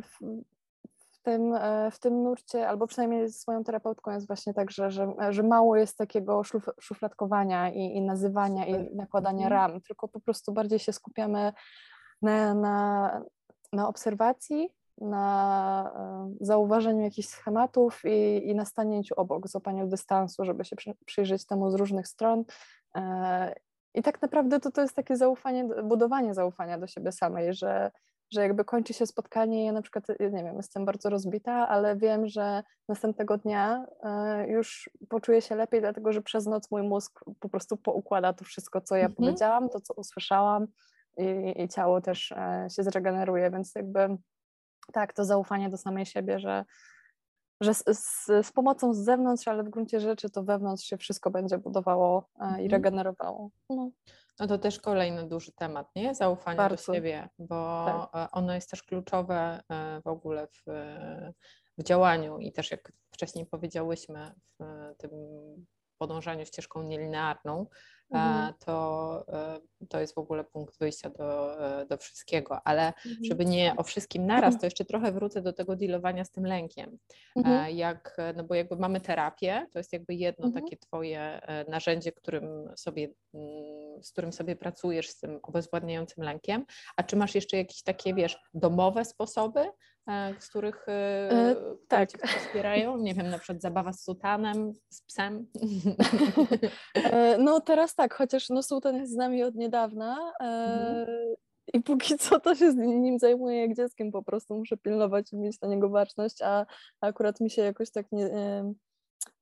tym, 1.25 1.55
e, 1.55 1.91
w 1.91 1.99
tym 1.99 2.23
nurcie, 2.23 2.69
albo 2.69 2.87
przynajmniej 2.87 3.29
z 3.29 3.47
moją 3.47 3.65
terapeutką 3.65 4.11
jest 4.11 4.27
właśnie 4.27 4.55
tak, 4.55 4.71
że, 4.71 4.91
że, 4.91 5.15
że 5.31 5.43
mało 5.43 5.77
jest 5.77 5.99
takiego 5.99 6.45
szuf, 6.45 6.67
szufladkowania 6.81 7.71
i, 7.71 7.97
i 7.97 8.03
nazywania 8.03 8.67
i 8.67 8.95
nakładania 8.97 9.47
mhm. 9.47 9.53
ram, 9.53 9.81
tylko 9.81 10.09
po 10.09 10.21
prostu 10.21 10.53
bardziej 10.53 10.79
się 10.79 10.93
skupiamy 10.93 11.53
na, 12.23 12.55
na, 12.55 13.23
na 13.73 13.89
obserwacji, 13.89 14.69
na 14.99 15.93
e, 15.97 16.35
zauważeniu 16.41 17.01
jakichś 17.01 17.29
schematów 17.29 18.03
i, 18.05 18.49
i 18.49 18.55
na 18.55 18.65
stanięciu 18.65 19.15
obok, 19.17 19.49
złapaniu 19.49 19.87
dystansu, 19.87 20.45
żeby 20.45 20.65
się 20.65 20.77
przyjrzeć 21.07 21.47
temu 21.47 21.71
z 21.71 21.75
różnych 21.75 22.09
stron. 22.09 22.45
E, 22.97 23.55
I 23.95 24.03
tak 24.03 24.23
naprawdę 24.23 24.61
to, 24.61 24.71
to 24.71 24.83
jest 24.83 24.97
takie 24.97 25.17
zaufanie, 25.17 25.65
budowanie 25.65 26.35
zaufania 26.35 26.79
do 26.79 26.87
siebie 26.87 27.13
samej, 27.13 27.55
że 27.55 27.91
że 28.35 28.43
jakby 28.43 28.65
kończy 28.65 28.95
się 28.95 29.07
spotkanie 29.07 29.63
i 29.63 29.67
ja 29.67 29.73
na 29.73 29.83
przykład, 29.83 30.09
nie 30.21 30.45
wiem, 30.45 30.57
jestem 30.57 30.85
bardzo 30.85 31.11
rozbita, 31.11 31.69
ale 31.69 31.97
wiem, 31.97 32.27
że 32.27 32.63
następnego 32.89 33.39
dnia 33.39 33.87
y, 34.45 34.49
już 34.49 34.91
poczuję 35.09 35.43
się 35.43 35.55
lepiej, 35.55 35.81
dlatego 35.81 36.13
że 36.13 36.23
przez 36.23 36.47
noc 36.47 36.71
mój 36.71 36.83
mózg 36.83 37.25
po 37.41 37.49
prostu 37.49 37.77
poukłada 37.77 38.33
to 38.33 38.45
wszystko, 38.45 38.81
co 38.81 38.97
ja 38.97 39.07
mhm. 39.07 39.17
powiedziałam, 39.17 39.69
to, 39.69 39.81
co 39.81 39.95
usłyszałam 39.95 40.67
i, 41.17 41.63
i 41.63 41.69
ciało 41.69 42.01
też 42.01 42.33
e, 42.33 42.67
się 42.77 42.83
zregeneruje, 42.83 43.51
więc 43.51 43.75
jakby 43.75 44.17
tak, 44.93 45.13
to 45.13 45.25
zaufanie 45.25 45.71
do 45.71 45.77
samej 45.77 46.07
siebie, 46.07 46.39
że, 46.39 46.65
że 47.61 47.75
z, 47.75 47.85
z, 47.87 48.27
z, 48.47 48.53
pomocą 48.53 48.95
z 48.95 48.99
zewnątrz, 48.99 49.49
ale 49.49 49.65
w 49.65 49.71
gruncie 49.71 50.01
rzeczy 50.01 50.31
to 50.31 50.43
wewnątrz 50.43 50.85
się 50.85 50.97
wszystko 50.97 51.31
będzie 51.31 51.59
budowało 51.59 52.29
e, 52.41 52.45
i 52.47 52.49
mhm. 52.49 52.71
regenerowało. 52.71 53.51
No. 53.71 53.91
No 54.41 54.47
to 54.47 54.59
też 54.59 54.81
kolejny 54.81 55.29
duży 55.29 55.53
temat, 55.53 55.97
nie? 55.97 56.15
Zaufanie 56.15 56.57
Bardzo. 56.57 56.93
do 56.93 56.95
siebie, 56.95 57.29
bo 57.39 57.85
tak. 58.13 58.29
ono 58.33 58.55
jest 58.55 58.71
też 58.71 58.83
kluczowe 58.83 59.61
e, 59.69 60.01
w 60.01 60.07
ogóle 60.07 60.47
w, 60.47 60.63
w 61.79 61.83
działaniu 61.83 62.39
i 62.39 62.53
też 62.53 62.71
jak 62.71 62.93
wcześniej 63.11 63.47
powiedziałyśmy 63.47 64.35
w 64.59 64.65
tym 64.99 65.11
podążaniu 66.07 66.47
ścieżką 66.47 66.83
nielinearną, 66.83 67.67
e, 68.15 68.17
mhm. 68.17 68.55
to, 68.59 69.25
e, 69.29 69.87
to 69.89 70.01
jest 70.01 70.15
w 70.15 70.19
ogóle 70.19 70.45
punkt 70.45 70.79
wyjścia 70.79 71.11
do, 71.11 71.61
e, 71.81 71.87
do 71.87 71.97
wszystkiego. 71.97 72.61
Ale 72.65 72.87
mhm. 72.87 73.17
żeby 73.25 73.45
nie 73.45 73.75
o 73.77 73.83
wszystkim 73.83 74.27
naraz, 74.27 74.59
to 74.59 74.67
jeszcze 74.67 74.85
trochę 74.85 75.13
wrócę 75.13 75.43
do 75.43 75.53
tego 75.53 75.77
dealowania 75.77 76.25
z 76.25 76.31
tym 76.31 76.47
lękiem. 76.47 76.99
Mhm. 77.37 77.77
Jak, 77.77 78.17
no 78.37 78.45
bo 78.45 78.55
jakby 78.55 78.77
mamy 78.77 79.01
terapię, 79.01 79.67
to 79.73 79.79
jest 79.79 79.93
jakby 79.93 80.15
jedno 80.15 80.47
mhm. 80.47 80.65
takie 80.65 80.77
twoje 80.77 81.41
narzędzie, 81.69 82.13
którym 82.13 82.71
sobie, 82.77 83.09
mm, 83.35 84.03
z 84.03 84.13
którym 84.13 84.33
sobie 84.33 84.57
pracujesz, 84.57 85.09
z 85.09 85.21
tym 85.21 85.41
obezwładniającym 85.43 86.25
lękiem. 86.25 86.65
A 86.97 87.03
czy 87.03 87.17
masz 87.17 87.35
jeszcze 87.35 87.57
jakieś 87.57 87.83
takie, 87.83 88.15
wiesz, 88.15 88.39
domowe 88.55 89.05
sposoby, 89.05 89.71
z 90.39 90.49
których 90.49 90.89
e, 90.89 91.31
e 91.31 91.57
tak. 91.89 92.11
wspierają? 92.11 92.97
Nie 92.97 93.15
wiem, 93.15 93.31
na 93.31 93.39
przykład 93.39 93.63
zabawa 93.63 93.93
z 93.93 94.05
sutanem, 94.05 94.73
z 94.89 95.03
psem? 95.03 95.47
E, 96.95 97.39
no 97.39 97.61
teraz 97.61 97.95
tak, 97.95 98.15
chociaż 98.15 98.51
no, 98.51 98.63
sutan 98.63 98.97
jest 98.97 99.13
z 99.13 99.17
nami 99.17 99.43
od 99.43 99.55
niedawna 99.55 100.33
mhm. 100.41 101.07
i 101.75 101.81
póki 101.81 102.19
co 102.19 102.41
to 102.41 102.55
się 102.55 102.73
z 102.73 102.77
nim 102.77 103.19
zajmuję 103.19 103.61
jak 103.61 103.77
dzieckiem 103.77 104.13
po 104.13 104.23
prostu, 104.23 104.55
muszę 104.55 104.77
pilnować 104.77 105.33
i 105.33 105.37
mieć 105.37 105.61
na 105.61 105.69
niego 105.69 105.89
baczność, 105.89 106.43
a 106.43 106.67
akurat 107.01 107.41
mi 107.41 107.51
się 107.51 107.63
jakoś 107.63 107.91
tak 107.91 108.13
nie 108.13 108.31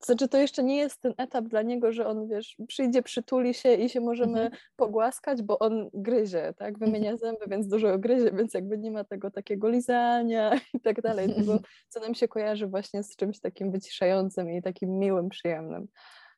to 0.03 0.07
znaczy, 0.07 0.29
to 0.29 0.39
jeszcze 0.39 0.63
nie 0.63 0.77
jest 0.77 1.01
ten 1.01 1.15
etap 1.17 1.45
dla 1.45 1.63
niego, 1.63 1.93
że 1.93 2.07
on, 2.07 2.29
wiesz, 2.29 2.57
przyjdzie, 2.69 3.03
przytuli 3.03 3.55
się 3.55 3.75
i 3.75 3.89
się 3.89 4.01
możemy 4.01 4.41
mhm. 4.41 4.63
pogłaskać, 4.77 5.43
bo 5.43 5.59
on 5.59 5.91
gryzie, 5.95 6.55
tak, 6.57 6.79
wymienia 6.79 7.11
mhm. 7.11 7.19
zęby, 7.19 7.51
więc 7.51 7.69
dużo 7.69 7.99
gryzie, 7.99 8.33
więc 8.33 8.55
jakby 8.55 8.79
nie 8.79 8.91
ma 8.91 9.05
tego 9.05 9.31
takiego 9.31 9.69
lizania 9.69 10.61
i 10.75 10.81
tak 10.81 11.01
dalej, 11.01 11.29
tego, 11.37 11.59
co 11.89 12.01
nam 12.01 12.15
się 12.15 12.29
kojarzy 12.29 12.67
właśnie 12.67 13.03
z 13.03 13.17
czymś 13.17 13.41
takim 13.41 13.73
wyciszającym 13.73 14.51
i 14.51 14.63
takim 14.63 14.99
miłym, 14.99 15.29
przyjemnym. 15.29 15.89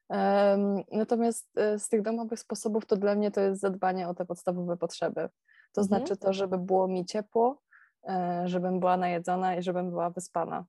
Um, 0.08 0.82
natomiast 0.92 1.58
e, 1.58 1.78
z 1.78 1.88
tych 1.88 2.02
domowych 2.02 2.40
sposobów 2.40 2.86
to 2.86 2.96
dla 2.96 3.14
mnie 3.14 3.30
to 3.30 3.40
jest 3.40 3.60
zadbanie 3.60 4.08
o 4.08 4.14
te 4.14 4.24
podstawowe 4.24 4.76
potrzeby. 4.76 5.28
To 5.72 5.80
mhm. 5.80 5.86
znaczy 5.86 6.16
to, 6.16 6.32
żeby 6.32 6.58
było 6.58 6.88
mi 6.88 7.06
ciepło, 7.06 7.62
e, 8.08 8.42
żebym 8.44 8.80
była 8.80 8.96
najedzona 8.96 9.56
i 9.56 9.62
żebym 9.62 9.90
była 9.90 10.10
wyspana 10.10 10.64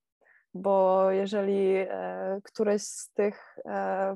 bo 0.55 1.11
jeżeli 1.11 1.75
e, 1.75 2.39
któreś 2.43 2.81
z 2.81 3.09
tych 3.13 3.57
e, 3.65 4.15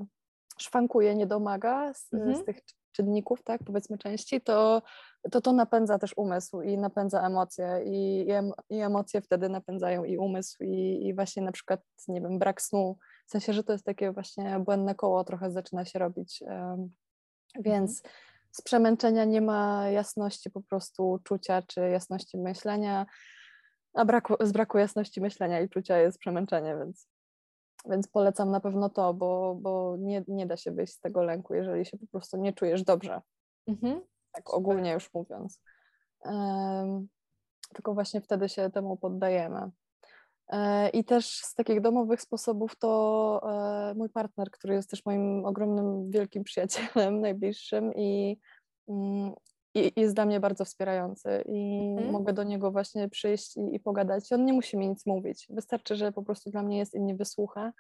szwankuje, 0.57 1.15
nie 1.15 1.27
domaga 1.27 1.93
z, 1.93 2.13
mhm. 2.13 2.35
z, 2.35 2.45
tych 2.45 2.59
czynników, 2.91 3.43
tak, 3.43 3.61
powiedzmy 3.65 3.97
części, 3.97 4.41
to, 4.41 4.81
to 5.31 5.41
to 5.41 5.53
napędza 5.53 5.99
też 5.99 6.13
umysł 6.17 6.61
i 6.61 6.77
napędza 6.77 7.27
emocje 7.27 7.81
i, 7.85 8.27
i, 8.69 8.79
emocje 8.79 9.21
wtedy 9.21 9.49
napędzają 9.49 10.03
i 10.03 10.17
umysł 10.17 10.63
i, 10.63 11.07
i 11.07 11.13
właśnie 11.13 11.43
na 11.43 11.51
przykład, 11.51 11.81
nie 12.07 12.21
wiem, 12.21 12.39
brak 12.39 12.61
snu, 12.61 12.97
w 13.27 13.31
sensie, 13.31 13.53
że 13.53 13.63
to 13.63 13.71
jest 13.71 13.85
takie 13.85 14.11
właśnie 14.11 14.59
błędne 14.59 14.95
koło 14.95 15.23
trochę 15.23 15.51
zaczyna 15.51 15.85
się 15.85 15.99
robić, 15.99 16.43
um, 16.47 16.93
więc 17.59 17.97
mhm. 17.97 18.13
z 18.51 18.61
przemęczenia 18.61 19.25
nie 19.25 19.41
ma 19.41 19.89
jasności 19.89 20.49
po 20.49 20.61
prostu 20.61 21.19
czucia 21.23 21.61
czy 21.61 21.89
jasności 21.89 22.37
myślenia, 22.37 23.05
a 23.93 24.05
braku, 24.05 24.35
z 24.39 24.51
braku 24.51 24.77
jasności 24.77 25.21
myślenia 25.21 25.61
i 25.61 25.69
czucia 25.69 25.97
jest 25.97 26.19
przemęczenie, 26.19 26.77
więc, 26.77 27.07
więc 27.85 28.07
polecam 28.07 28.51
na 28.51 28.59
pewno 28.59 28.89
to, 28.89 29.13
bo, 29.13 29.55
bo 29.61 29.95
nie, 29.99 30.23
nie 30.27 30.45
da 30.45 30.57
się 30.57 30.71
wyjść 30.71 30.93
z 30.93 30.99
tego 30.99 31.23
lęku, 31.23 31.53
jeżeli 31.53 31.85
się 31.85 31.97
po 31.97 32.07
prostu 32.07 32.37
nie 32.37 32.53
czujesz 32.53 32.83
dobrze. 32.83 33.21
Mhm. 33.67 34.01
Tak 34.31 34.53
ogólnie 34.53 34.91
już 34.91 35.13
mówiąc. 35.13 35.61
Um, 36.19 37.07
tylko 37.73 37.93
właśnie 37.93 38.21
wtedy 38.21 38.49
się 38.49 38.69
temu 38.69 38.97
poddajemy. 38.97 39.71
E, 40.49 40.89
I 40.89 41.03
też 41.03 41.25
z 41.29 41.55
takich 41.55 41.81
domowych 41.81 42.21
sposobów 42.21 42.75
to 42.75 43.41
e, 43.91 43.93
mój 43.93 44.09
partner, 44.09 44.51
który 44.51 44.73
jest 44.73 44.89
też 44.89 45.05
moim 45.05 45.45
ogromnym, 45.45 46.11
wielkim 46.11 46.43
przyjacielem, 46.43 47.19
najbliższym 47.21 47.93
i 47.95 48.39
mm, 48.87 49.33
i 49.75 50.01
jest 50.01 50.15
dla 50.15 50.25
mnie 50.25 50.39
bardzo 50.39 50.65
wspierający 50.65 51.43
i 51.45 51.89
mhm. 51.91 52.11
mogę 52.11 52.33
do 52.33 52.43
niego 52.43 52.71
właśnie 52.71 53.09
przyjść 53.09 53.57
i, 53.57 53.75
i, 53.75 53.79
pogadać. 53.79 54.31
On 54.31 54.45
nie 54.45 54.53
musi 54.53 54.77
mi 54.77 54.89
nic 54.89 55.05
mówić. 55.05 55.47
Wystarczy, 55.49 55.95
że 55.95 56.11
po 56.11 56.23
prostu 56.23 56.51
dla 56.51 56.63
mnie 56.63 56.77
jest 56.77 56.95
i 56.95 56.99
mnie 56.99 57.15
wysłucha. 57.15 57.71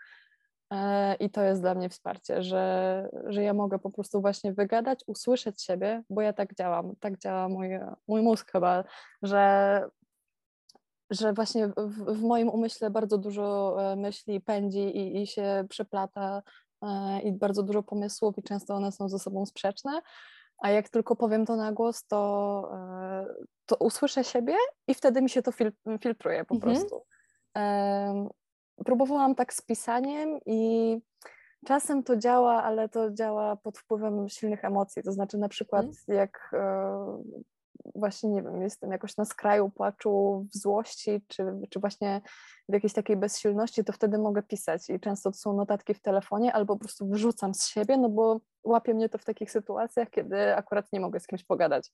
E, 0.73 1.15
I 1.15 1.29
to 1.29 1.41
jest 1.43 1.61
dla 1.61 1.75
mnie 1.75 1.89
wsparcie, 1.89 2.43
że, 2.43 3.09
że 3.27 3.43
ja 3.43 3.53
mogę 3.53 3.79
po 3.79 3.89
prostu 3.89 4.21
właśnie 4.21 4.53
wygadać, 4.53 5.03
usłyszeć 5.07 5.61
siebie, 5.61 6.03
bo 6.09 6.21
ja 6.21 6.33
tak 6.33 6.55
działam, 6.55 6.95
tak 6.99 7.19
działa 7.19 7.49
mój, 7.49 7.69
mój 8.07 8.21
mózg 8.21 8.51
chyba, 8.51 8.83
że, 9.21 9.83
że 11.09 11.33
właśnie 11.33 11.67
w, 11.67 12.17
w 12.17 12.21
moim 12.21 12.49
umyśle 12.49 12.89
bardzo 12.89 13.17
dużo 13.17 13.75
e, 13.91 13.95
myśli 13.95 14.41
pędzi 14.41 14.79
i, 14.97 15.21
i 15.21 15.27
się 15.27 15.65
przeplata 15.69 16.41
e, 16.81 17.21
i 17.21 17.31
bardzo 17.31 17.63
dużo 17.63 17.83
pomysłów 17.83 18.37
i 18.37 18.43
często 18.43 18.75
one 18.75 18.91
są 18.91 19.09
ze 19.09 19.19
sobą 19.19 19.45
sprzeczne 19.45 20.01
a 20.59 20.69
jak 20.69 20.89
tylko 20.89 21.15
powiem 21.15 21.45
to 21.45 21.55
na 21.55 21.71
głos, 21.71 22.05
to, 22.07 22.71
e, 22.73 23.25
to 23.65 23.75
usłyszę 23.75 24.23
siebie 24.23 24.55
i 24.87 24.93
wtedy 24.93 25.21
mi 25.21 25.29
się 25.29 25.41
to 25.41 25.51
fil 25.51 25.71
filtruje 26.01 26.45
po 26.45 26.55
mhm. 26.55 26.73
prostu. 26.73 27.03
próbowałam 28.85 29.35
tak 29.35 29.53
z 29.53 29.61
pisaniem 29.61 30.39
i 30.45 30.97
czasem 31.65 32.03
to 32.03 32.17
działa, 32.17 32.63
ale 32.63 32.89
to 32.89 33.11
działa 33.11 33.55
pod 33.55 33.77
wpływem 33.77 34.29
silnych 34.29 34.65
emocji. 34.65 35.03
To 35.03 35.11
znaczy 35.11 35.37
na 35.37 35.49
przykład 35.49 35.85
mhm. 35.85 36.17
jak 36.17 36.51
e, 36.53 37.23
właśnie, 37.99 38.29
nie 38.29 38.43
wiem, 38.43 38.61
jestem 38.61 38.91
jakoś 38.91 39.17
na 39.17 39.25
skraju 39.25 39.69
płaczu 39.69 40.45
w 40.53 40.57
złości, 40.57 41.21
czy, 41.27 41.43
czy 41.69 41.79
właśnie 41.79 42.21
w 42.69 42.73
jakiejś 42.73 42.93
takiej 42.93 43.17
bezsilności, 43.17 43.83
to 43.83 43.93
wtedy 43.93 44.17
mogę 44.17 44.43
pisać 44.43 44.89
i 44.89 44.99
często 44.99 45.31
to 45.31 45.37
są 45.37 45.53
notatki 45.53 45.93
w 45.93 46.01
telefonie 46.01 46.53
albo 46.53 46.75
po 46.75 46.79
prostu 46.79 47.07
wyrzucam 47.07 47.53
z 47.53 47.67
siebie, 47.67 47.97
no 47.97 48.09
bo 48.09 48.39
łapie 48.63 48.93
mnie 48.93 49.09
to 49.09 49.17
w 49.17 49.25
takich 49.25 49.51
sytuacjach, 49.51 50.09
kiedy 50.09 50.55
akurat 50.55 50.85
nie 50.93 50.99
mogę 50.99 51.19
z 51.19 51.27
kimś 51.27 51.43
pogadać. 51.43 51.91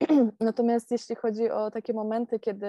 Natomiast 0.40 0.90
jeśli 0.90 1.16
chodzi 1.16 1.50
o 1.50 1.70
takie 1.70 1.92
momenty, 1.92 2.40
kiedy 2.40 2.66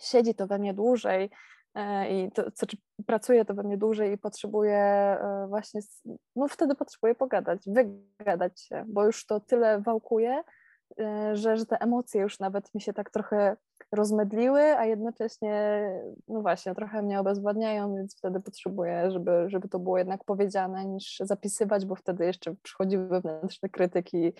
siedzi 0.00 0.34
to 0.34 0.46
we 0.46 0.58
mnie 0.58 0.74
dłużej 0.74 1.30
e, 1.74 2.10
i 2.10 2.32
to, 2.32 2.50
co, 2.50 2.66
czy 2.66 2.76
pracuje 3.06 3.44
to 3.44 3.54
we 3.54 3.62
mnie 3.62 3.78
dłużej 3.78 4.12
i 4.12 4.18
potrzebuję 4.18 4.78
e, 4.78 5.46
właśnie, 5.48 5.80
no 6.36 6.48
wtedy 6.48 6.74
potrzebuję 6.74 7.14
pogadać, 7.14 7.60
wygadać 7.66 8.60
się, 8.60 8.84
bo 8.88 9.04
już 9.04 9.26
to 9.26 9.40
tyle 9.40 9.80
wałkuje, 9.80 10.30
e, 10.30 10.42
że, 11.32 11.56
że 11.56 11.66
te 11.66 11.76
emocje 11.78 12.20
już 12.20 12.38
nawet 12.38 12.74
mi 12.74 12.80
się 12.80 12.92
tak 12.92 13.10
trochę 13.10 13.56
rozmydliły, 13.92 14.60
a 14.60 14.86
jednocześnie, 14.86 15.82
no 16.28 16.40
właśnie, 16.42 16.74
trochę 16.74 17.02
mnie 17.02 17.20
obezwładniają, 17.20 17.96
więc 17.96 18.16
wtedy 18.16 18.40
potrzebuję, 18.40 19.10
żeby, 19.10 19.44
żeby 19.46 19.68
to 19.68 19.78
było 19.78 19.98
jednak 19.98 20.24
powiedziane, 20.24 20.84
niż 20.84 21.16
zapisywać, 21.20 21.86
bo 21.86 21.96
wtedy 21.96 22.24
jeszcze 22.24 22.54
przychodzi 22.62 22.98
wewnętrzny 22.98 23.68
krytyk 23.68 24.14
i, 24.14 24.32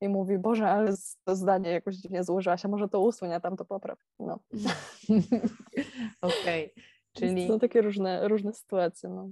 i 0.00 0.08
mówi, 0.08 0.38
Boże, 0.38 0.68
ale 0.68 0.92
to 1.24 1.36
zdanie 1.36 1.70
jakoś 1.70 1.96
dziwnie 1.96 2.24
złożyłaś, 2.24 2.64
a 2.64 2.68
może 2.68 2.88
to 2.88 3.00
usuń, 3.00 3.32
a 3.32 3.40
tam 3.40 3.56
to 3.56 3.64
popraw. 3.64 3.98
No. 4.18 4.38
Okej, 6.22 6.72
okay. 6.72 6.84
czyli... 7.12 7.48
Są 7.48 7.58
takie 7.58 7.82
różne, 7.82 8.28
różne 8.28 8.52
sytuacje, 8.52 9.08
no. 9.08 9.30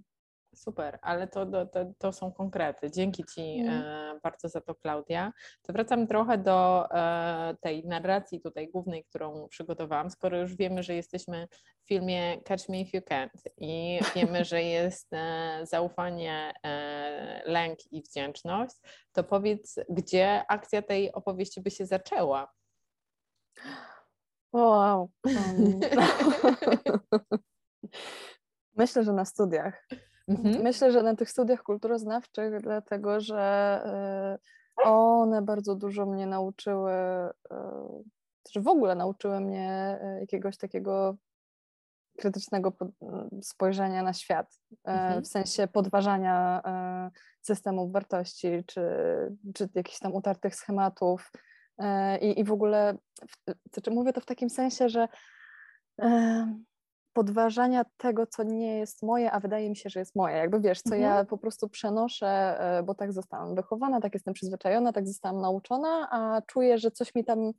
Super, 0.59 0.99
ale 1.03 1.29
to, 1.29 1.47
to, 1.47 1.85
to 1.99 2.12
są 2.12 2.33
konkrety. 2.33 2.91
Dzięki 2.91 3.25
Ci 3.35 3.61
mm. 3.61 4.21
bardzo 4.23 4.49
za 4.49 4.61
to, 4.61 4.75
Klaudia. 4.75 5.33
To 5.62 5.73
wracam 5.73 6.07
trochę 6.07 6.38
do 6.38 6.88
e, 6.91 7.57
tej 7.61 7.87
narracji 7.87 8.41
tutaj 8.41 8.69
głównej, 8.69 9.05
którą 9.05 9.49
przygotowałam. 9.49 10.11
Skoro 10.11 10.38
już 10.38 10.57
wiemy, 10.57 10.83
że 10.83 10.95
jesteśmy 10.95 11.49
w 11.85 11.88
filmie 11.88 12.43
Catch 12.43 12.69
Me 12.69 12.81
If 12.81 12.99
You 12.99 13.05
Can't 13.05 13.50
i 13.57 13.99
wiemy, 14.17 14.45
że 14.45 14.62
jest 14.62 15.12
e, 15.12 15.61
zaufanie, 15.62 16.53
lęk 17.45 17.79
i 17.93 18.03
wdzięczność, 18.03 18.77
to 19.12 19.25
powiedz, 19.25 19.81
gdzie 19.88 20.45
akcja 20.49 20.83
tej 20.83 21.12
opowieści 21.12 21.61
by 21.61 21.71
się 21.71 21.87
zaczęła? 21.87 22.53
Wow. 24.53 25.11
Um. 25.25 25.81
Myślę, 28.77 29.05
że 29.05 29.12
na 29.12 29.25
studiach. 29.25 29.88
Mhm. 30.28 30.62
Myślę, 30.62 30.92
że 30.92 31.02
na 31.02 31.16
tych 31.16 31.30
studiach 31.30 31.62
kulturoznawczych, 31.62 32.61
dlatego 32.61 33.20
że 33.20 34.38
y, 34.76 34.88
one 34.88 35.42
bardzo 35.42 35.75
dużo 35.75 36.06
mnie 36.06 36.26
nauczyły, 36.26 36.92
y, 36.92 37.56
że 38.52 38.61
w 38.61 38.68
ogóle 38.68 38.94
nauczyły 38.94 39.40
mnie 39.40 39.99
y, 40.16 40.20
jakiegoś 40.20 40.56
takiego 40.56 41.16
krytycznego 42.18 42.73
spojrzenia 43.42 44.02
na 44.02 44.12
świat, 44.12 44.61
mhm. 44.85 45.23
w 45.23 45.26
sensie 45.26 45.68
podważania 45.68 46.62
systemów 47.40 47.92
wartości, 47.92 48.49
czy, 48.66 48.82
czy 49.54 49.68
jakichś 49.75 49.99
tam 49.99 50.14
utartych 50.14 50.54
schematów. 50.54 51.32
I, 52.20 52.40
i 52.40 52.44
w 52.44 52.52
ogóle, 52.52 52.97
znaczy 53.73 53.90
mówię 53.90 54.12
to 54.12 54.20
w 54.20 54.26
takim 54.26 54.50
sensie, 54.50 54.88
że 54.88 55.08
podważania 57.19 57.85
tego, 57.97 58.27
co 58.27 58.43
nie 58.43 58.79
jest 58.79 59.03
moje, 59.03 59.33
a 59.33 59.41
wydaje 59.41 59.71
mi 59.71 59.77
się, 59.77 59.91
że 59.91 60.01
jest 60.01 60.17
moje. 60.17 60.37
Jakby 60.37 60.61
wiesz, 60.61 60.83
co 60.83 60.95
mhm. 60.95 61.03
ja 61.03 61.25
po 61.25 61.39
prostu 61.39 61.69
przenoszę, 61.69 62.27
e, 62.61 62.83
bo 62.83 62.95
tak 62.95 63.13
zostałam 63.13 63.55
wychowana, 63.55 64.01
tak 64.01 64.15
jestem 64.15 64.35
przyzwyczajona, 64.35 64.93
tak 64.93 65.07
zostałam 65.07 65.41
nauczona, 65.41 66.09
a 66.11 66.43
czuję, 66.43 66.79
że 66.79 66.91
coś 66.91 67.15
mi 67.15 67.25
tam, 67.25 67.53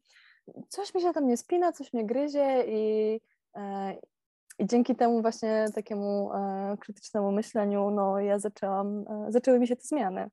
coś 0.69 0.95
mi 0.95 1.01
się 1.01 1.13
tam 1.13 1.27
nie 1.27 1.37
spina, 1.37 1.71
coś 1.71 1.93
mnie 1.93 2.05
gryzie 2.05 2.63
i, 2.67 3.21
e, 3.55 3.93
i 4.59 4.65
dzięki 4.65 4.95
temu 4.95 5.21
właśnie 5.21 5.65
takiemu 5.75 6.33
e, 6.33 6.77
krytycznemu 6.79 7.31
myśleniu, 7.31 7.91
no 7.91 8.19
ja 8.19 8.39
zaczęłam, 8.39 9.05
zaczęły 9.29 9.59
mi 9.59 9.67
się 9.67 9.75
te 9.75 9.83
zmiany. 9.83 10.29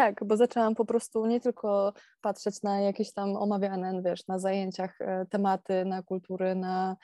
Tak, 0.00 0.24
bo 0.24 0.36
zaczęłam 0.36 0.74
po 0.74 0.84
prostu 0.84 1.26
nie 1.26 1.40
tylko 1.40 1.92
patrzeć 2.20 2.62
na 2.62 2.80
jakieś 2.80 3.12
tam 3.12 3.36
omawiane, 3.36 4.02
wiesz, 4.02 4.26
na 4.26 4.38
zajęciach 4.38 5.00
e, 5.00 5.26
tematy, 5.30 5.84
na 5.84 6.02
kultury, 6.02 6.54
na, 6.54 6.96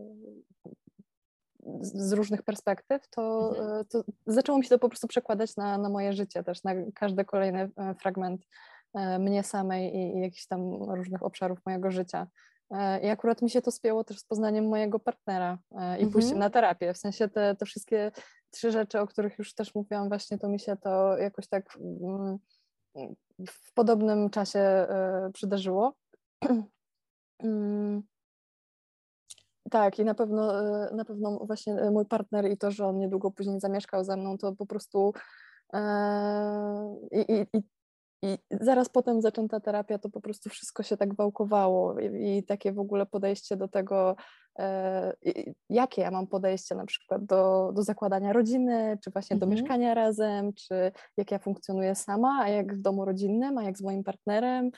z 1.80 2.12
różnych 2.12 2.42
perspektyw, 2.42 3.08
to, 3.10 3.48
mhm. 3.48 3.80
E, 3.80 3.84
to 3.84 4.04
zaczęło 4.26 4.58
mi 4.58 4.64
się 4.64 4.70
to 4.70 4.78
po 4.78 4.88
prostu 4.88 5.08
przekładać 5.08 5.56
na, 5.56 5.78
na 5.78 5.88
moje 5.88 6.12
życie 6.12 6.44
też, 6.44 6.64
na 6.64 6.72
każdy 6.94 7.24
kolejny 7.24 7.70
fragment 8.00 8.46
mnie 9.18 9.42
samej 9.42 9.96
i, 9.96 10.16
i 10.16 10.20
jakichś 10.20 10.46
tam 10.46 10.82
różnych 10.82 11.22
obszarów 11.22 11.58
mojego 11.66 11.90
życia. 11.90 12.26
I 13.02 13.08
akurat 13.08 13.42
mi 13.42 13.50
się 13.50 13.62
to 13.62 13.70
spięło 13.70 14.04
też 14.04 14.18
z 14.18 14.24
poznaniem 14.24 14.68
mojego 14.68 14.98
partnera 14.98 15.58
i 15.72 15.74
mhm. 15.74 16.10
pójściem 16.10 16.38
na 16.38 16.50
terapię. 16.50 16.94
W 16.94 16.98
sensie 16.98 17.28
te, 17.28 17.56
te 17.56 17.66
wszystkie 17.66 18.12
trzy 18.50 18.72
rzeczy, 18.72 19.00
o 19.00 19.06
których 19.06 19.38
już 19.38 19.54
też 19.54 19.74
mówiłam, 19.74 20.08
właśnie 20.08 20.38
to 20.38 20.48
mi 20.48 20.60
się 20.60 20.76
to 20.76 21.18
jakoś 21.18 21.48
tak 21.48 21.78
mm, 21.80 22.38
w 23.48 23.72
podobnym 23.74 24.30
czasie 24.30 24.60
e, 24.60 25.30
przydarzyło. 25.32 25.94
Mm. 27.42 28.02
Tak, 29.70 29.98
i 29.98 30.04
na 30.04 30.14
pewno, 30.14 30.60
e, 30.88 30.94
na 30.94 31.04
pewno 31.04 31.38
właśnie 31.46 31.90
mój 31.90 32.06
partner 32.06 32.50
i 32.50 32.58
to, 32.58 32.70
że 32.70 32.86
on 32.86 32.98
niedługo 32.98 33.30
później 33.30 33.60
zamieszkał 33.60 34.04
ze 34.04 34.16
mną, 34.16 34.38
to 34.38 34.52
po 34.52 34.66
prostu 34.66 35.12
e, 35.72 35.80
i, 37.12 37.32
i, 37.32 37.58
i 37.58 37.62
i 38.22 38.38
zaraz 38.60 38.88
potem 38.88 39.22
zaczęta 39.22 39.60
terapia, 39.60 39.98
to 39.98 40.10
po 40.10 40.20
prostu 40.20 40.50
wszystko 40.50 40.82
się 40.82 40.96
tak 40.96 41.14
wałkowało 41.14 42.00
i, 42.00 42.38
i 42.38 42.44
takie 42.44 42.72
w 42.72 42.78
ogóle 42.78 43.06
podejście 43.06 43.56
do 43.56 43.68
tego, 43.68 44.16
e, 44.58 45.12
jakie 45.70 46.02
ja 46.02 46.10
mam 46.10 46.26
podejście 46.26 46.74
na 46.74 46.86
przykład 46.86 47.24
do, 47.24 47.72
do 47.74 47.82
zakładania 47.82 48.32
rodziny, 48.32 48.98
czy 49.04 49.10
właśnie 49.10 49.36
do 49.36 49.46
mieszkania 49.46 49.94
razem, 49.94 50.52
czy 50.52 50.92
jak 51.16 51.30
ja 51.30 51.38
funkcjonuję 51.38 51.94
sama, 51.94 52.40
a 52.42 52.48
jak 52.48 52.76
w 52.76 52.80
domu 52.80 53.04
rodzinnym, 53.04 53.58
a 53.58 53.62
jak 53.62 53.78
z 53.78 53.82
moim 53.82 54.04
partnerem, 54.04 54.70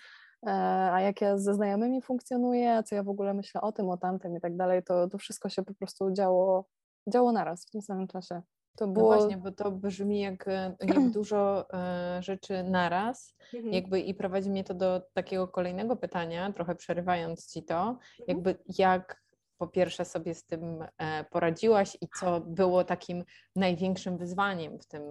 e, 0.47 0.51
a 0.93 1.01
jak 1.01 1.21
ja 1.21 1.39
ze 1.39 1.55
znajomymi 1.55 2.03
funkcjonuję, 2.03 2.75
a 2.75 2.83
co 2.83 2.95
ja 2.95 3.03
w 3.03 3.09
ogóle 3.09 3.35
myślę 3.35 3.61
o 3.61 3.73
tym, 3.73 3.89
o 3.89 3.97
tamtym 3.97 4.37
i 4.37 4.41
tak 4.41 4.57
dalej, 4.57 4.83
to, 4.83 5.09
to 5.09 5.19
wszystko 5.19 5.49
się 5.49 5.63
po 5.63 5.75
prostu 5.75 6.13
działo, 6.13 6.67
działo 7.13 7.33
naraz 7.33 7.67
w 7.67 7.71
tym 7.71 7.83
samym 7.83 8.09
czasie. 8.09 8.43
To 8.77 8.87
no 8.87 8.93
było... 8.93 9.11
No 9.11 9.19
właśnie, 9.19 9.37
bo 9.37 9.53
to 9.53 9.71
brzmi 9.71 10.21
jak, 10.21 10.49
e, 10.49 10.77
jak 10.81 11.11
dużo 11.11 11.73
e, 11.73 12.23
rzeczy 12.23 12.63
naraz, 12.63 13.35
mhm. 13.55 13.73
jakby 13.73 14.01
i 14.01 14.15
prowadzi 14.15 14.51
mnie 14.51 14.65
to 14.65 14.75
do 14.75 15.03
takiego 15.13 15.49
kolejnego 15.49 15.97
pytania, 15.97 16.53
trochę 16.53 16.75
przerywając 16.75 17.53
Ci 17.53 17.63
to, 17.63 17.81
mhm. 17.81 17.99
jakby 18.27 18.59
jak 18.79 19.23
po 19.59 19.67
pierwsze 19.69 20.05
sobie 20.05 20.35
z 20.35 20.45
tym 20.45 20.85
e, 20.99 21.25
poradziłaś 21.25 21.97
i 22.01 22.09
co 22.21 22.41
było 22.41 22.85
takim 22.85 23.25
największym 23.57 24.19
wyzwaniem 24.19 24.79
w 24.79 24.87
tym, 24.87 25.03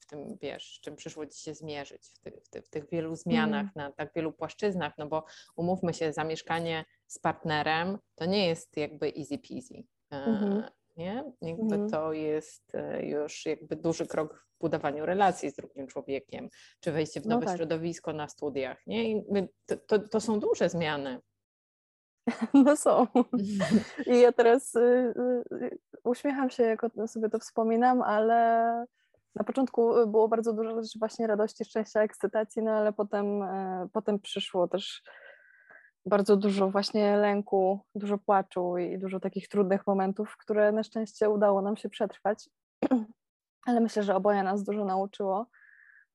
w 0.00 0.06
tym 0.06 0.36
wiesz, 0.40 0.80
czym 0.82 0.96
przyszło 0.96 1.26
Ci 1.26 1.42
się 1.42 1.54
zmierzyć, 1.54 2.02
w, 2.06 2.18
ty, 2.18 2.30
w, 2.44 2.48
ty, 2.48 2.62
w 2.62 2.68
tych 2.68 2.90
wielu 2.90 3.16
zmianach, 3.16 3.66
mhm. 3.66 3.86
na 3.88 3.92
tak 3.92 4.12
wielu 4.14 4.32
płaszczyznach, 4.32 4.92
no 4.98 5.06
bo 5.06 5.24
umówmy 5.56 5.94
się, 5.94 6.12
zamieszkanie 6.12 6.84
z 7.06 7.18
partnerem 7.18 7.98
to 8.14 8.24
nie 8.24 8.46
jest 8.46 8.76
jakby 8.76 9.12
easy 9.18 9.38
peasy. 9.38 9.84
Mhm 10.10 10.62
nie? 10.96 11.32
Jakby 11.42 11.74
mhm. 11.74 11.90
to 11.90 12.12
jest 12.12 12.74
e, 12.74 13.06
już 13.06 13.46
jakby 13.46 13.76
duży 13.76 14.06
krok 14.06 14.46
w 14.56 14.60
budowaniu 14.60 15.06
relacji 15.06 15.50
z 15.50 15.54
drugim 15.54 15.86
człowiekiem, 15.86 16.48
czy 16.80 16.92
wejście 16.92 17.20
w 17.20 17.26
no 17.26 17.34
nowe 17.34 17.44
no 17.44 17.50
tak. 17.50 17.56
środowisko 17.56 18.12
na 18.12 18.28
studiach, 18.28 18.86
nie? 18.86 19.10
I 19.10 19.24
to, 19.66 19.76
to, 19.76 19.98
to 19.98 20.20
są 20.20 20.40
duże 20.40 20.68
zmiany. 20.68 21.20
No 22.64 22.76
są. 22.76 23.06
I 24.12 24.20
ja 24.20 24.32
teraz 24.32 24.74
y, 24.74 25.14
y, 25.52 25.78
uśmiecham 26.04 26.50
się, 26.50 26.62
jak 26.62 26.82
sobie 27.06 27.28
to 27.28 27.38
wspominam, 27.38 28.02
ale 28.02 28.86
na 29.34 29.44
początku 29.44 29.92
było 30.06 30.28
bardzo 30.28 30.52
dużo 30.52 30.80
właśnie 30.98 31.26
radości, 31.26 31.64
szczęścia, 31.64 32.02
ekscytacji, 32.02 32.62
no 32.62 32.70
ale 32.70 32.92
potem, 32.92 33.42
e, 33.42 33.88
potem 33.92 34.18
przyszło 34.18 34.68
też 34.68 35.02
bardzo 36.06 36.36
dużo 36.36 36.70
właśnie 36.70 37.16
lęku, 37.16 37.80
dużo 37.94 38.18
płaczu 38.18 38.78
i 38.78 38.98
dużo 38.98 39.20
takich 39.20 39.48
trudnych 39.48 39.86
momentów, 39.86 40.36
które 40.36 40.72
na 40.72 40.82
szczęście 40.82 41.30
udało 41.30 41.62
nam 41.62 41.76
się 41.76 41.88
przetrwać. 41.88 42.48
Ale 43.66 43.80
myślę, 43.80 44.02
że 44.02 44.16
oboje 44.16 44.42
nas 44.42 44.64
dużo 44.64 44.84
nauczyło. 44.84 45.46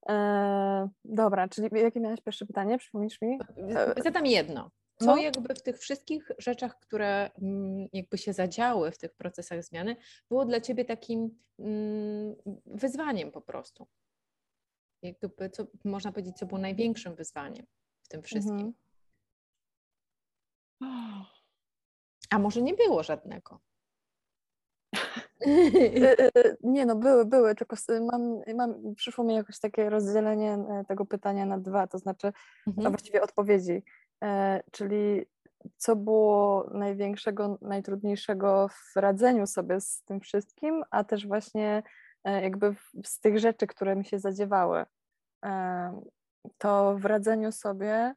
Eee, 0.08 0.88
dobra, 1.06 1.48
czyli 1.48 1.70
jakie 1.72 2.00
miałeś 2.00 2.22
pierwsze 2.22 2.46
pytanie? 2.46 2.78
Przypomnisz 2.78 3.22
mi? 3.22 3.40
E, 3.76 4.04
zadam 4.04 4.26
jedno. 4.26 4.72
Co 5.00 5.06
no. 5.06 5.18
jakby 5.18 5.56
w 5.56 5.62
tych 5.62 5.78
wszystkich 5.78 6.32
rzeczach, 6.38 6.80
które 6.80 7.30
mm, 7.42 7.88
jakby 7.94 8.18
się 8.18 8.34
zadziały 8.34 8.92
w 8.92 8.98
tych 8.98 9.14
procesach 9.14 9.64
zmiany, 9.64 9.96
było 10.30 10.46
dla 10.46 10.62
Ciebie 10.62 10.86
takim 10.86 11.40
mm, 11.60 12.36
wyzwaniem 12.66 13.32
po 13.32 13.42
prostu? 13.42 13.88
Jakby, 15.02 15.50
co, 15.50 15.68
można 15.86 16.12
powiedzieć, 16.12 16.38
co 16.38 16.46
było 16.46 16.60
największym 16.60 17.16
wyzwaniem 17.16 17.66
w 18.04 18.08
tym 18.08 18.24
wszystkim? 18.24 18.56
Mhm. 18.56 18.74
A 22.30 22.40
może 22.40 22.62
nie 22.62 22.74
było 22.74 23.04
żadnego? 23.04 23.60
Y, 25.48 25.50
y, 25.50 26.32
y, 26.38 26.58
nie 26.64 26.86
no, 26.86 26.96
były, 26.96 27.26
były, 27.26 27.56
tylko 27.56 27.76
mam, 28.12 28.42
mam, 28.56 28.96
przyszło 28.96 29.24
mi 29.24 29.36
jakoś 29.36 29.60
takie 29.60 29.90
rozdzielenie 29.90 30.54
e, 30.54 30.86
tego 30.88 31.06
pytania 31.06 31.46
na 31.46 31.58
dwa, 31.58 31.88
to 31.88 31.98
znaczy 31.98 32.34
mhm. 32.68 32.88
a 32.88 32.90
właściwie 32.90 33.22
odpowiedzi, 33.22 33.84
e, 34.24 34.64
czyli 34.72 35.26
co 35.78 35.96
było 35.96 36.70
największego, 36.74 37.58
najtrudniejszego 37.62 38.68
w 38.68 38.96
radzeniu 38.96 39.48
sobie 39.48 39.82
z 39.82 40.04
tym 40.04 40.20
wszystkim, 40.20 40.84
a 40.92 41.04
też 41.04 41.28
właśnie 41.28 41.84
jakby 42.26 42.76
z 43.06 43.20
tych 43.20 43.40
rzeczy, 43.40 43.68
które 43.68 43.96
mi 43.96 44.06
się 44.06 44.20
zadziewały, 44.20 44.86
to 46.58 46.96
w 46.98 47.06
radzeniu 47.06 47.52
sobie 47.52 48.16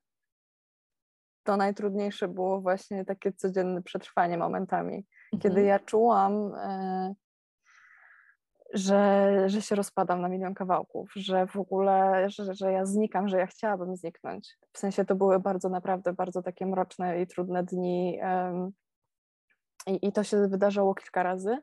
to 1.51 1.57
najtrudniejsze 1.57 2.29
było 2.29 2.61
właśnie 2.61 3.05
takie 3.05 3.33
codzienne 3.33 3.83
przetrwanie 3.83 4.39
momentami, 4.39 5.07
mhm. 5.33 5.41
kiedy 5.41 5.63
ja 5.63 5.79
czułam, 5.79 6.55
e, 6.55 7.15
że, 8.75 9.33
że 9.47 9.63
się 9.63 9.75
rozpadam 9.75 10.21
na 10.21 10.29
milion 10.29 10.55
kawałków, 10.55 11.13
że 11.17 11.47
w 11.47 11.57
ogóle, 11.57 12.25
że, 12.31 12.55
że 12.55 12.73
ja 12.73 12.87
znikam, 12.87 13.29
że 13.29 13.39
ja 13.39 13.47
chciałabym 13.47 13.97
zniknąć. 13.97 14.59
W 14.73 14.79
sensie 14.79 15.05
to 15.05 15.15
były 15.15 15.41
bardzo 15.41 15.69
naprawdę, 15.69 16.13
bardzo 16.13 16.43
takie 16.43 16.67
mroczne 16.67 17.23
i 17.23 17.27
trudne 17.27 17.65
dni 17.65 18.21
i, 19.87 20.07
i 20.07 20.13
to 20.13 20.25
się 20.25 20.49
wydarzało 20.49 20.95
kilka 20.95 21.23
razy 21.23 21.59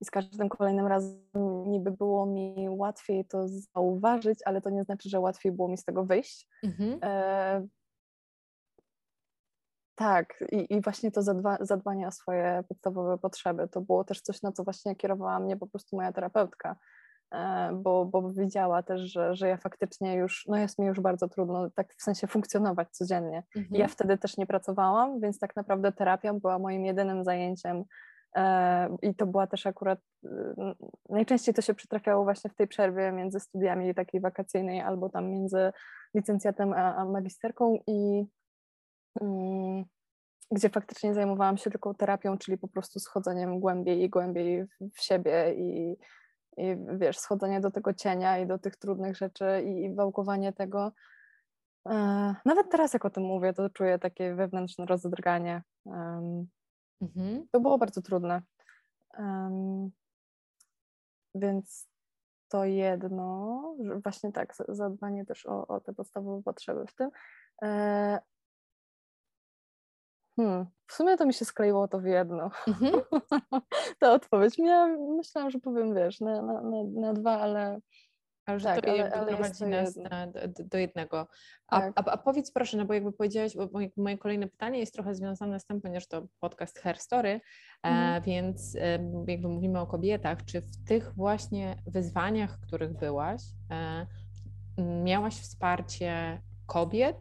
i 0.00 0.04
z 0.04 0.10
każdym 0.10 0.48
kolejnym 0.48 0.86
razem 0.86 1.20
niby 1.66 1.90
było 1.90 2.26
mi 2.26 2.66
łatwiej 2.68 3.24
to 3.24 3.48
zauważyć, 3.48 4.38
ale 4.44 4.60
to 4.60 4.70
nie 4.70 4.84
znaczy, 4.84 5.08
że 5.08 5.20
łatwiej 5.20 5.52
było 5.52 5.68
mi 5.68 5.78
z 5.78 5.84
tego 5.84 6.04
wyjść. 6.04 6.48
Mhm. 6.62 7.00
Tak, 9.94 10.44
i, 10.52 10.74
i 10.74 10.80
właśnie 10.80 11.10
to 11.10 11.22
zadba, 11.22 11.58
zadbanie 11.60 12.06
o 12.06 12.10
swoje 12.10 12.64
podstawowe 12.68 13.18
potrzeby, 13.18 13.68
to 13.68 13.80
było 13.80 14.04
też 14.04 14.20
coś, 14.20 14.42
na 14.42 14.52
co 14.52 14.64
właśnie 14.64 14.96
kierowała 14.96 15.40
mnie 15.40 15.56
po 15.56 15.66
prostu 15.66 15.96
moja 15.96 16.12
terapeutka, 16.12 16.76
e, 17.32 17.70
bo, 17.74 18.04
bo 18.04 18.30
widziała 18.30 18.82
też, 18.82 19.00
że, 19.00 19.34
że 19.34 19.48
ja 19.48 19.56
faktycznie 19.56 20.14
już, 20.14 20.44
no 20.48 20.56
jest 20.56 20.78
mi 20.78 20.86
już 20.86 21.00
bardzo 21.00 21.28
trudno 21.28 21.70
tak 21.70 21.94
w 21.94 22.02
sensie 22.02 22.26
funkcjonować 22.26 22.88
codziennie. 22.90 23.42
Mhm. 23.56 23.80
Ja 23.80 23.88
wtedy 23.88 24.18
też 24.18 24.36
nie 24.36 24.46
pracowałam, 24.46 25.20
więc 25.20 25.38
tak 25.38 25.56
naprawdę 25.56 25.92
terapia 25.92 26.34
była 26.34 26.58
moim 26.58 26.84
jedynym 26.84 27.24
zajęciem 27.24 27.84
e, 28.36 28.96
i 29.02 29.14
to 29.14 29.26
była 29.26 29.46
też 29.46 29.66
akurat, 29.66 29.98
najczęściej 31.08 31.54
to 31.54 31.62
się 31.62 31.74
przytrafiało 31.74 32.24
właśnie 32.24 32.50
w 32.50 32.54
tej 32.54 32.68
przerwie 32.68 33.12
między 33.12 33.40
studiami 33.40 33.94
takiej 33.94 34.20
wakacyjnej 34.20 34.80
albo 34.80 35.08
tam 35.08 35.30
między 35.30 35.72
licencjatem 36.14 36.72
a, 36.72 36.96
a 36.96 37.04
magisterką 37.04 37.78
i 37.86 38.26
gdzie 40.50 40.68
faktycznie 40.68 41.14
zajmowałam 41.14 41.56
się 41.56 41.70
tylko 41.70 41.94
terapią, 41.94 42.38
czyli 42.38 42.58
po 42.58 42.68
prostu 42.68 43.00
schodzeniem 43.00 43.60
głębiej 43.60 44.02
i 44.02 44.10
głębiej 44.10 44.64
w 44.80 45.02
siebie 45.02 45.54
i, 45.54 45.96
i 46.56 46.76
wiesz, 46.98 47.18
schodzenie 47.18 47.60
do 47.60 47.70
tego 47.70 47.94
cienia 47.94 48.38
i 48.38 48.46
do 48.46 48.58
tych 48.58 48.76
trudnych 48.76 49.16
rzeczy 49.16 49.62
i, 49.66 49.84
i 49.84 49.94
wałkowanie 49.94 50.52
tego. 50.52 50.92
E, 51.88 51.94
nawet 52.44 52.70
teraz, 52.70 52.92
jak 52.92 53.04
o 53.04 53.10
tym 53.10 53.22
mówię, 53.22 53.52
to 53.52 53.70
czuję 53.70 53.98
takie 53.98 54.34
wewnętrzne 54.34 54.86
rozdrganie. 54.86 55.62
Mhm. 57.00 57.46
To 57.50 57.60
było 57.60 57.78
bardzo 57.78 58.02
trudne. 58.02 58.42
Więc 61.34 61.88
to 62.48 62.64
jedno, 62.64 63.62
właśnie 64.02 64.32
tak, 64.32 64.54
zadbanie 64.68 65.26
też 65.26 65.46
o, 65.46 65.66
o 65.66 65.80
te 65.80 65.94
podstawowe 65.94 66.42
potrzeby 66.42 66.86
w 66.86 66.94
tym. 66.94 67.10
Hmm, 70.36 70.66
w 70.86 70.92
sumie 70.92 71.16
to 71.16 71.26
mi 71.26 71.34
się 71.34 71.44
skleiło 71.44 71.88
to 71.88 71.98
w 71.98 72.04
jedno. 72.04 72.50
Mhm. 72.68 72.92
Ta 74.00 74.12
odpowiedź. 74.12 74.58
Miałam, 74.58 75.16
myślałam, 75.16 75.50
że 75.50 75.58
powiem, 75.58 75.94
wiesz, 75.94 76.20
na, 76.20 76.42
na, 76.42 76.62
na, 76.62 76.84
na 77.00 77.12
dwa, 77.12 77.40
ale 77.40 77.80
ale 78.46 78.60
że 78.60 78.64
tak, 78.64 78.84
to 78.84 78.96
jakby 78.96 79.16
ale, 79.16 79.26
prowadzi 79.26 79.64
nas 79.64 79.94
do, 79.94 80.64
do, 80.64 80.78
jednego. 80.78 81.28
A, 81.68 81.80
tak. 81.80 81.92
a, 81.96 82.12
a, 82.12 82.16
powiedz 82.16 82.52
proszę, 82.52 82.76
no 82.76 82.84
bo 82.84 82.94
jakby 82.94 83.12
powiedziałaś, 83.12 83.56
bo 83.56 83.68
moje 83.96 84.18
kolejne 84.18 84.48
pytanie 84.48 84.78
jest 84.78 84.94
trochę 84.94 85.14
związane 85.14 85.60
z 85.60 85.66
tym, 85.66 85.80
ponieważ 85.80 86.06
to 86.06 86.26
podcast 86.40 86.78
Hair 86.78 86.98
Story, 86.98 87.28
e, 87.28 87.40
mhm. 87.82 88.22
więc 88.22 88.74
jakby 89.26 89.48
mówimy 89.48 89.80
o 89.80 89.86
kobietach, 89.86 90.44
czy 90.44 90.60
w 90.60 90.84
tych 90.84 91.14
właśnie 91.14 91.76
wyzwaniach, 91.86 92.60
których 92.60 92.92
byłaś, 92.92 93.42
e, 93.70 94.06
miałaś 95.04 95.34
wsparcie 95.34 96.42
kobiet, 96.66 97.16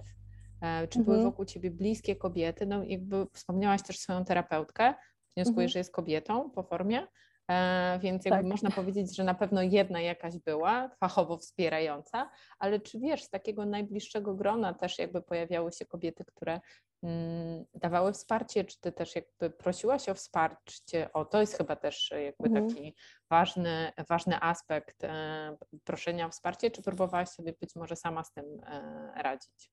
E, 0.61 0.87
czy 0.87 0.99
były 0.99 1.15
mhm. 1.17 1.31
wokół 1.31 1.45
ciebie 1.45 1.71
bliskie 1.71 2.15
kobiety? 2.15 2.65
No 2.65 2.83
jakby 2.83 3.27
wspomniałaś 3.33 3.81
też 3.83 3.99
swoją 3.99 4.25
terapeutkę, 4.25 4.93
wnioskuję, 5.35 5.65
mhm. 5.65 5.69
że 5.69 5.79
jest 5.79 5.91
kobietą 5.91 6.49
po 6.49 6.63
formie, 6.63 7.07
e, 7.47 7.99
więc 8.01 8.25
jakby 8.25 8.41
tak. 8.41 8.51
można 8.51 8.71
powiedzieć, 8.71 9.15
że 9.15 9.23
na 9.23 9.33
pewno 9.33 9.61
jedna 9.61 10.01
jakaś 10.01 10.37
była 10.37 10.89
fachowo 10.99 11.37
wspierająca, 11.37 12.29
ale 12.59 12.79
czy 12.79 12.99
wiesz, 12.99 13.23
z 13.23 13.29
takiego 13.29 13.65
najbliższego 13.65 14.35
grona 14.35 14.73
też 14.73 14.99
jakby 14.99 15.21
pojawiały 15.21 15.71
się 15.71 15.85
kobiety, 15.85 16.25
które 16.25 16.59
mm, 17.03 17.65
dawały 17.73 18.13
wsparcie, 18.13 18.65
czy 18.65 18.79
ty 18.79 18.91
też 18.91 19.15
jakby 19.15 19.49
prosiłaś 19.49 20.09
o 20.09 20.13
wsparcie? 20.13 21.13
O, 21.13 21.25
to 21.25 21.41
jest 21.41 21.57
chyba 21.57 21.75
też 21.75 22.13
jakby 22.25 22.47
mhm. 22.47 22.69
taki 22.69 22.95
ważny, 23.29 23.91
ważny 24.09 24.41
aspekt 24.41 25.03
e, 25.03 25.57
proszenia 25.83 26.25
o 26.25 26.29
wsparcie, 26.29 26.71
czy 26.71 26.81
próbowałaś 26.81 27.29
sobie 27.29 27.53
być 27.61 27.75
może 27.75 27.95
sama 27.95 28.23
z 28.23 28.33
tym 28.33 28.45
e, 28.65 29.23
radzić? 29.23 29.71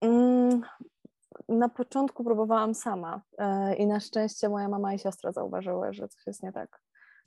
Mm, 0.00 0.62
na 1.48 1.68
początku 1.68 2.24
próbowałam 2.24 2.74
sama 2.74 3.22
e, 3.38 3.74
i 3.74 3.86
na 3.86 4.00
szczęście 4.00 4.48
moja 4.48 4.68
mama 4.68 4.94
i 4.94 4.98
siostra 4.98 5.32
zauważyły, 5.32 5.92
że 5.92 6.08
coś 6.08 6.26
jest 6.26 6.42
nie 6.42 6.52
tak. 6.52 6.80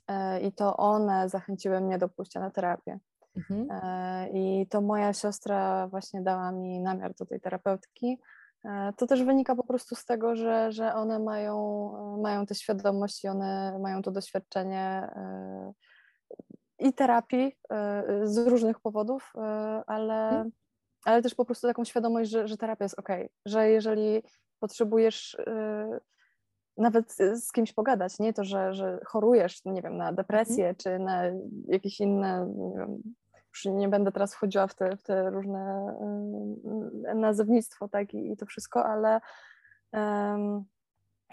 E, 0.08 0.40
I 0.40 0.52
to 0.52 0.76
one 0.76 1.28
zachęciły 1.28 1.80
mnie 1.80 1.98
do 1.98 2.08
pójścia 2.08 2.40
na 2.40 2.50
terapię. 2.50 2.98
Mhm. 3.36 3.68
E, 3.70 4.28
I 4.28 4.66
to 4.66 4.80
moja 4.80 5.12
siostra 5.12 5.88
właśnie 5.88 6.22
dała 6.22 6.52
mi 6.52 6.80
namiar 6.80 7.14
do 7.14 7.26
tej 7.26 7.40
terapeutki. 7.40 8.18
To 8.96 9.06
też 9.06 9.24
wynika 9.24 9.54
po 9.54 9.64
prostu 9.64 9.94
z 9.94 10.04
tego, 10.04 10.36
że, 10.36 10.72
że 10.72 10.94
one 10.94 11.18
mają, 11.18 11.92
mają 12.22 12.46
tę 12.46 12.54
świadomość 12.54 13.24
i 13.24 13.28
one 13.28 13.78
mają 13.78 14.02
to 14.02 14.10
doświadczenie 14.10 15.08
i 16.78 16.92
terapii 16.92 17.58
z 18.22 18.38
różnych 18.38 18.80
powodów, 18.80 19.32
ale 19.86 20.28
mhm 20.28 20.50
ale 21.04 21.22
też 21.22 21.34
po 21.34 21.44
prostu 21.44 21.66
taką 21.66 21.84
świadomość, 21.84 22.30
że, 22.30 22.48
że 22.48 22.56
terapia 22.56 22.84
jest 22.84 22.98
ok, 22.98 23.08
że 23.46 23.70
jeżeli 23.70 24.22
potrzebujesz 24.60 25.36
yy, 25.46 26.00
nawet 26.76 27.12
z 27.34 27.52
kimś 27.52 27.72
pogadać, 27.72 28.18
nie 28.18 28.32
to, 28.32 28.44
że, 28.44 28.74
że 28.74 29.00
chorujesz, 29.06 29.64
nie 29.64 29.82
wiem, 29.82 29.96
na 29.96 30.12
depresję 30.12 30.64
mm. 30.64 30.76
czy 30.76 30.98
na 30.98 31.22
jakieś 31.68 32.00
inne, 32.00 32.54
nie 32.56 32.78
wiem, 32.78 33.02
już 33.54 33.64
nie 33.64 33.88
będę 33.88 34.12
teraz 34.12 34.34
wchodziła 34.34 34.66
w 34.66 34.74
te, 34.74 34.96
w 34.96 35.02
te 35.02 35.30
różne 35.30 35.94
yy, 37.04 37.14
nazewnictwo, 37.14 37.88
tak, 37.88 38.14
i, 38.14 38.32
i 38.32 38.36
to 38.36 38.46
wszystko, 38.46 38.84
ale 38.84 39.20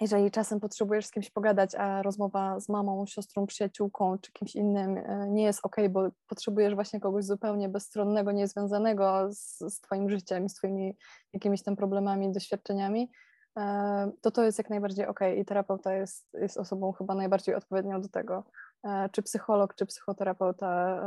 jeżeli 0.01 0.31
czasem 0.31 0.59
potrzebujesz 0.59 1.05
z 1.05 1.11
kimś 1.11 1.29
pogadać, 1.29 1.75
a 1.75 2.01
rozmowa 2.01 2.59
z 2.59 2.69
mamą, 2.69 3.05
siostrą, 3.05 3.45
przyjaciółką 3.45 4.17
czy 4.17 4.31
kimś 4.31 4.55
innym 4.55 4.97
e, 4.97 5.27
nie 5.29 5.43
jest 5.43 5.59
ok, 5.63 5.75
bo 5.89 6.09
potrzebujesz 6.27 6.75
właśnie 6.75 6.99
kogoś 6.99 7.25
zupełnie 7.25 7.69
bezstronnego, 7.69 8.31
niezwiązanego 8.31 9.27
z, 9.31 9.59
z 9.59 9.81
Twoim 9.81 10.09
życiem, 10.09 10.49
z 10.49 10.53
Twoimi 10.53 10.97
jakimiś 11.33 11.63
tam 11.63 11.75
problemami, 11.75 12.31
doświadczeniami, 12.31 13.11
e, 13.57 14.11
to 14.21 14.31
to 14.31 14.43
jest 14.43 14.57
jak 14.57 14.69
najbardziej 14.69 15.07
ok 15.07 15.19
i 15.37 15.45
terapeuta 15.45 15.93
jest, 15.93 16.27
jest 16.33 16.57
osobą 16.57 16.91
chyba 16.91 17.15
najbardziej 17.15 17.55
odpowiednią 17.55 18.01
do 18.01 18.09
tego, 18.09 18.43
e, 18.83 19.09
czy 19.11 19.21
psycholog, 19.21 19.75
czy 19.75 19.85
psychoterapeuta, 19.85 21.01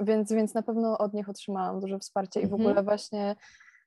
więc, 0.00 0.32
więc 0.32 0.54
na 0.54 0.62
pewno 0.62 0.98
od 0.98 1.14
nich 1.14 1.28
otrzymałam 1.28 1.80
duże 1.80 1.98
wsparcie 1.98 2.40
i 2.40 2.46
w 2.46 2.54
ogóle 2.54 2.68
mhm. 2.68 2.86
właśnie 2.86 3.36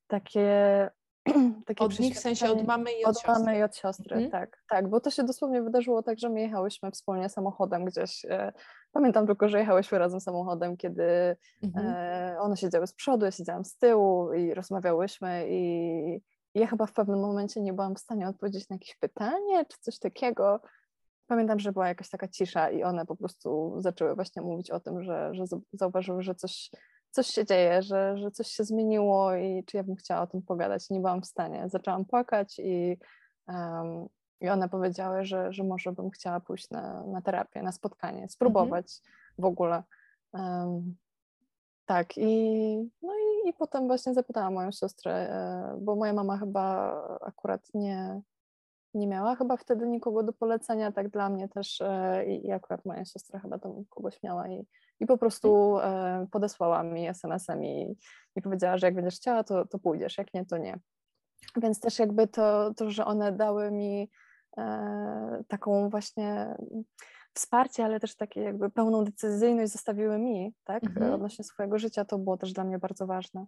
takie 0.07 0.89
takie 1.65 1.85
od 1.85 1.99
nich 1.99 2.15
w 2.15 2.19
sensie 2.19 2.51
od 2.51 2.67
mamy 2.67 2.91
i 2.91 3.03
od, 3.03 3.09
od 3.09 3.21
siostry. 3.21 3.33
mamy 3.33 3.59
i 3.59 3.63
od 3.63 3.75
siostry, 3.75 4.15
mhm. 4.15 4.31
tak, 4.31 4.63
tak, 4.69 4.89
bo 4.89 4.99
to 4.99 5.11
się 5.11 5.23
dosłownie 5.23 5.61
wydarzyło 5.61 6.03
tak, 6.03 6.19
że 6.19 6.29
my 6.29 6.41
jechałyśmy 6.41 6.91
wspólnie 6.91 7.29
samochodem 7.29 7.85
gdzieś, 7.85 8.25
e, 8.25 8.53
pamiętam 8.91 9.27
tylko, 9.27 9.49
że 9.49 9.59
jechałyśmy 9.59 9.99
razem 9.99 10.19
samochodem, 10.19 10.77
kiedy 10.77 11.35
mhm. 11.63 11.87
e, 11.87 12.39
one 12.39 12.57
siedziały 12.57 12.87
z 12.87 12.93
przodu, 12.93 13.25
ja 13.25 13.31
siedziałam 13.31 13.65
z 13.65 13.77
tyłu 13.77 14.33
i 14.33 14.53
rozmawiałyśmy 14.53 15.45
i, 15.49 16.21
i 16.53 16.59
ja 16.59 16.67
chyba 16.67 16.85
w 16.85 16.93
pewnym 16.93 17.19
momencie 17.19 17.61
nie 17.61 17.73
byłam 17.73 17.95
w 17.95 17.99
stanie 17.99 18.27
odpowiedzieć 18.27 18.69
na 18.69 18.75
jakieś 18.75 18.95
pytanie 18.95 19.65
czy 19.65 19.77
coś 19.79 19.99
takiego. 19.99 20.61
Pamiętam, 21.27 21.59
że 21.59 21.71
była 21.71 21.87
jakaś 21.87 22.09
taka 22.09 22.27
cisza 22.27 22.69
i 22.69 22.83
one 22.83 23.05
po 23.05 23.15
prostu 23.15 23.75
zaczęły 23.77 24.15
właśnie 24.15 24.41
mówić 24.41 24.71
o 24.71 24.79
tym, 24.79 25.03
że, 25.03 25.29
że 25.33 25.43
zauważyły, 25.73 26.23
że 26.23 26.35
coś 26.35 26.71
coś 27.11 27.27
się 27.27 27.45
dzieje, 27.45 27.81
że, 27.81 28.17
że 28.17 28.31
coś 28.31 28.47
się 28.47 28.63
zmieniło 28.63 29.35
i 29.35 29.63
czy 29.65 29.77
ja 29.77 29.83
bym 29.83 29.95
chciała 29.95 30.21
o 30.21 30.27
tym 30.27 30.41
pogadać. 30.41 30.89
Nie 30.89 30.99
byłam 30.99 31.21
w 31.21 31.25
stanie. 31.25 31.69
Zaczęłam 31.69 32.05
płakać 32.05 32.59
i, 32.59 32.97
um, 33.47 34.07
i 34.41 34.49
one 34.49 34.69
powiedziały, 34.69 35.25
że, 35.25 35.53
że 35.53 35.63
może 35.63 35.91
bym 35.91 36.09
chciała 36.09 36.39
pójść 36.39 36.69
na, 36.69 37.03
na 37.03 37.21
terapię, 37.21 37.63
na 37.63 37.71
spotkanie, 37.71 38.29
spróbować 38.29 38.85
mhm. 38.85 39.15
w 39.37 39.45
ogóle. 39.45 39.83
Um, 40.33 40.95
tak, 41.85 42.17
i, 42.17 42.55
no 43.01 43.13
i, 43.13 43.49
i 43.49 43.53
potem 43.53 43.87
właśnie 43.87 44.13
zapytałam 44.13 44.53
moją 44.53 44.71
siostrę, 44.71 45.13
e, 45.13 45.77
bo 45.81 45.95
moja 45.95 46.13
mama 46.13 46.37
chyba 46.37 46.93
akurat 47.21 47.61
nie, 47.73 48.21
nie 48.93 49.07
miała 49.07 49.35
chyba 49.35 49.57
wtedy 49.57 49.87
nikogo 49.87 50.23
do 50.23 50.33
polecenia, 50.33 50.91
tak 50.91 51.09
dla 51.09 51.29
mnie 51.29 51.49
też 51.49 51.81
e, 51.81 52.25
i, 52.25 52.47
i 52.47 52.51
akurat 52.51 52.85
moja 52.85 53.05
siostra 53.05 53.39
chyba 53.39 53.59
tam 53.59 53.85
kogoś 53.89 54.23
miała 54.23 54.47
i, 54.47 54.65
i 54.99 55.05
po 55.05 55.17
prostu 55.17 55.79
e, 55.79 56.27
podesłała 56.31 56.83
mi 56.83 57.07
SMS-em 57.07 57.63
i, 57.63 57.97
i 58.35 58.41
powiedziała, 58.41 58.77
że 58.77 58.87
jak 58.87 58.95
będziesz 58.95 59.15
chciała, 59.15 59.43
to, 59.43 59.65
to 59.65 59.79
pójdziesz, 59.79 60.17
jak 60.17 60.33
nie, 60.33 60.45
to 60.45 60.57
nie. 60.57 60.79
Więc 61.61 61.79
też 61.79 61.99
jakby 61.99 62.27
to, 62.27 62.73
to 62.73 62.91
że 62.91 63.05
one 63.05 63.31
dały 63.31 63.71
mi 63.71 64.09
e, 64.57 65.43
taką 65.47 65.89
właśnie 65.89 66.55
wsparcie, 67.33 67.85
ale 67.85 67.99
też 67.99 68.15
takie 68.15 68.41
jakby 68.41 68.69
pełną 68.69 69.03
decyzyjność 69.03 69.71
zostawiły 69.71 70.19
mi, 70.19 70.53
tak, 70.63 70.83
mhm. 70.83 71.13
odnośnie 71.13 71.45
swojego 71.45 71.79
życia, 71.79 72.05
to 72.05 72.17
było 72.17 72.37
też 72.37 72.53
dla 72.53 72.63
mnie 72.63 72.79
bardzo 72.79 73.07
ważne. 73.07 73.45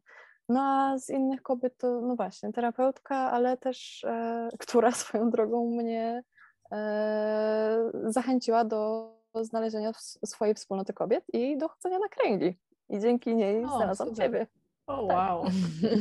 No 0.50 0.62
a 0.62 0.98
z 0.98 1.10
innych 1.10 1.42
kobiet 1.42 1.78
to, 1.78 2.02
no 2.02 2.16
właśnie, 2.16 2.54
terapeutka, 2.54 3.16
ale 3.16 3.58
też, 3.58 4.04
e, 4.04 4.50
która 4.60 4.92
swoją 4.92 5.30
drogą 5.30 5.70
mnie 5.70 6.24
e, 6.72 7.92
zachęciła 8.04 8.66
do 8.66 9.14
znalezienia 9.42 9.92
swojej 10.26 10.56
wspólnoty 10.56 10.94
kobiet 10.94 11.24
i 11.34 11.58
do 11.58 11.70
chodzenia 11.70 12.00
na 12.00 12.08
kręgi. 12.08 12.60
I 12.90 13.00
dzięki 13.00 13.36
niej 13.36 13.66
o, 13.66 13.70
znalazłam 13.70 14.10
super. 14.10 14.26
Ciebie. 14.26 14.48
O, 14.88 15.08
tak. 15.08 15.18
wow. 15.18 15.46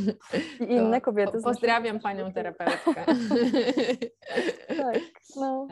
I 0.69 0.73
inne 0.73 1.01
kobiety. 1.01 1.39
Pozdrawiam 1.43 2.01
panią 2.01 2.33
terapeutkę. 2.33 3.05
tak, 4.83 4.99
no. 5.37 5.67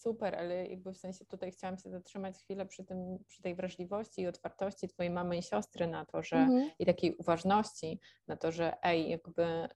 Super, 0.00 0.34
ale 0.34 0.66
jakby 0.66 0.92
w 0.92 0.96
sensie 0.96 1.24
tutaj 1.24 1.52
chciałam 1.52 1.78
się 1.78 1.90
zatrzymać 1.90 2.38
chwilę 2.38 2.66
przy, 2.66 2.84
tym, 2.84 3.18
przy 3.26 3.42
tej 3.42 3.54
wrażliwości 3.54 4.22
i 4.22 4.26
otwartości 4.26 4.88
twojej 4.88 5.12
mamy 5.12 5.36
i 5.38 5.42
siostry 5.42 5.86
na 5.86 6.04
to, 6.04 6.22
że 6.22 6.36
mhm. 6.36 6.70
i 6.78 6.86
takiej 6.86 7.16
uważności 7.16 8.00
na 8.28 8.36
to, 8.36 8.52
że 8.52 8.82
ej, 8.82 9.10
jakby 9.10 9.42
e, 9.42 9.68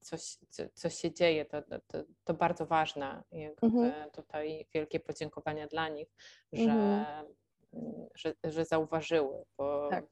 coś, 0.00 0.38
coś 0.74 0.94
się 0.94 1.12
dzieje, 1.12 1.44
to, 1.44 1.62
to, 1.62 2.04
to 2.24 2.34
bardzo 2.34 2.66
ważne. 2.66 3.22
Jakby 3.32 3.66
mhm. 3.66 4.10
tutaj 4.10 4.66
wielkie 4.74 5.00
podziękowania 5.00 5.66
dla 5.66 5.88
nich, 5.88 6.08
że, 6.52 6.62
mhm. 6.62 7.26
że, 8.14 8.34
że 8.44 8.64
zauważyły, 8.64 9.44
bo 9.56 9.88
tak 9.90 10.04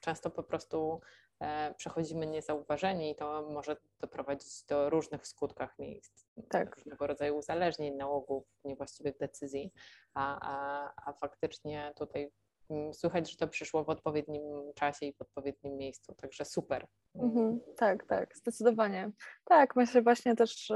często 0.00 0.30
po 0.30 0.42
prostu 0.42 1.00
e, 1.40 1.74
przechodzimy 1.74 2.26
niezauważeni 2.26 3.10
i 3.10 3.16
to 3.16 3.48
może 3.50 3.76
doprowadzić 4.00 4.64
do 4.64 4.90
różnych 4.90 5.22
w 5.22 5.26
skutkach 5.26 5.78
miejsc, 5.78 6.26
tak. 6.48 6.76
różnego 6.76 7.06
rodzaju 7.06 7.36
uzależnień, 7.36 7.94
nałogów, 7.94 8.44
niewłaściwych 8.64 9.18
decyzji, 9.18 9.72
a, 10.14 10.38
a, 10.40 10.92
a 11.06 11.12
faktycznie 11.12 11.92
tutaj 11.96 12.30
mm, 12.70 12.94
słychać, 12.94 13.30
że 13.30 13.36
to 13.36 13.48
przyszło 13.48 13.84
w 13.84 13.88
odpowiednim 13.88 14.42
czasie 14.74 15.06
i 15.06 15.12
w 15.12 15.20
odpowiednim 15.20 15.76
miejscu, 15.76 16.14
także 16.14 16.44
super. 16.44 16.86
Mhm, 17.14 17.60
tak, 17.76 18.06
tak, 18.06 18.36
zdecydowanie. 18.36 19.10
Tak, 19.44 19.76
myślę 19.76 20.02
właśnie 20.02 20.36
też 20.36 20.72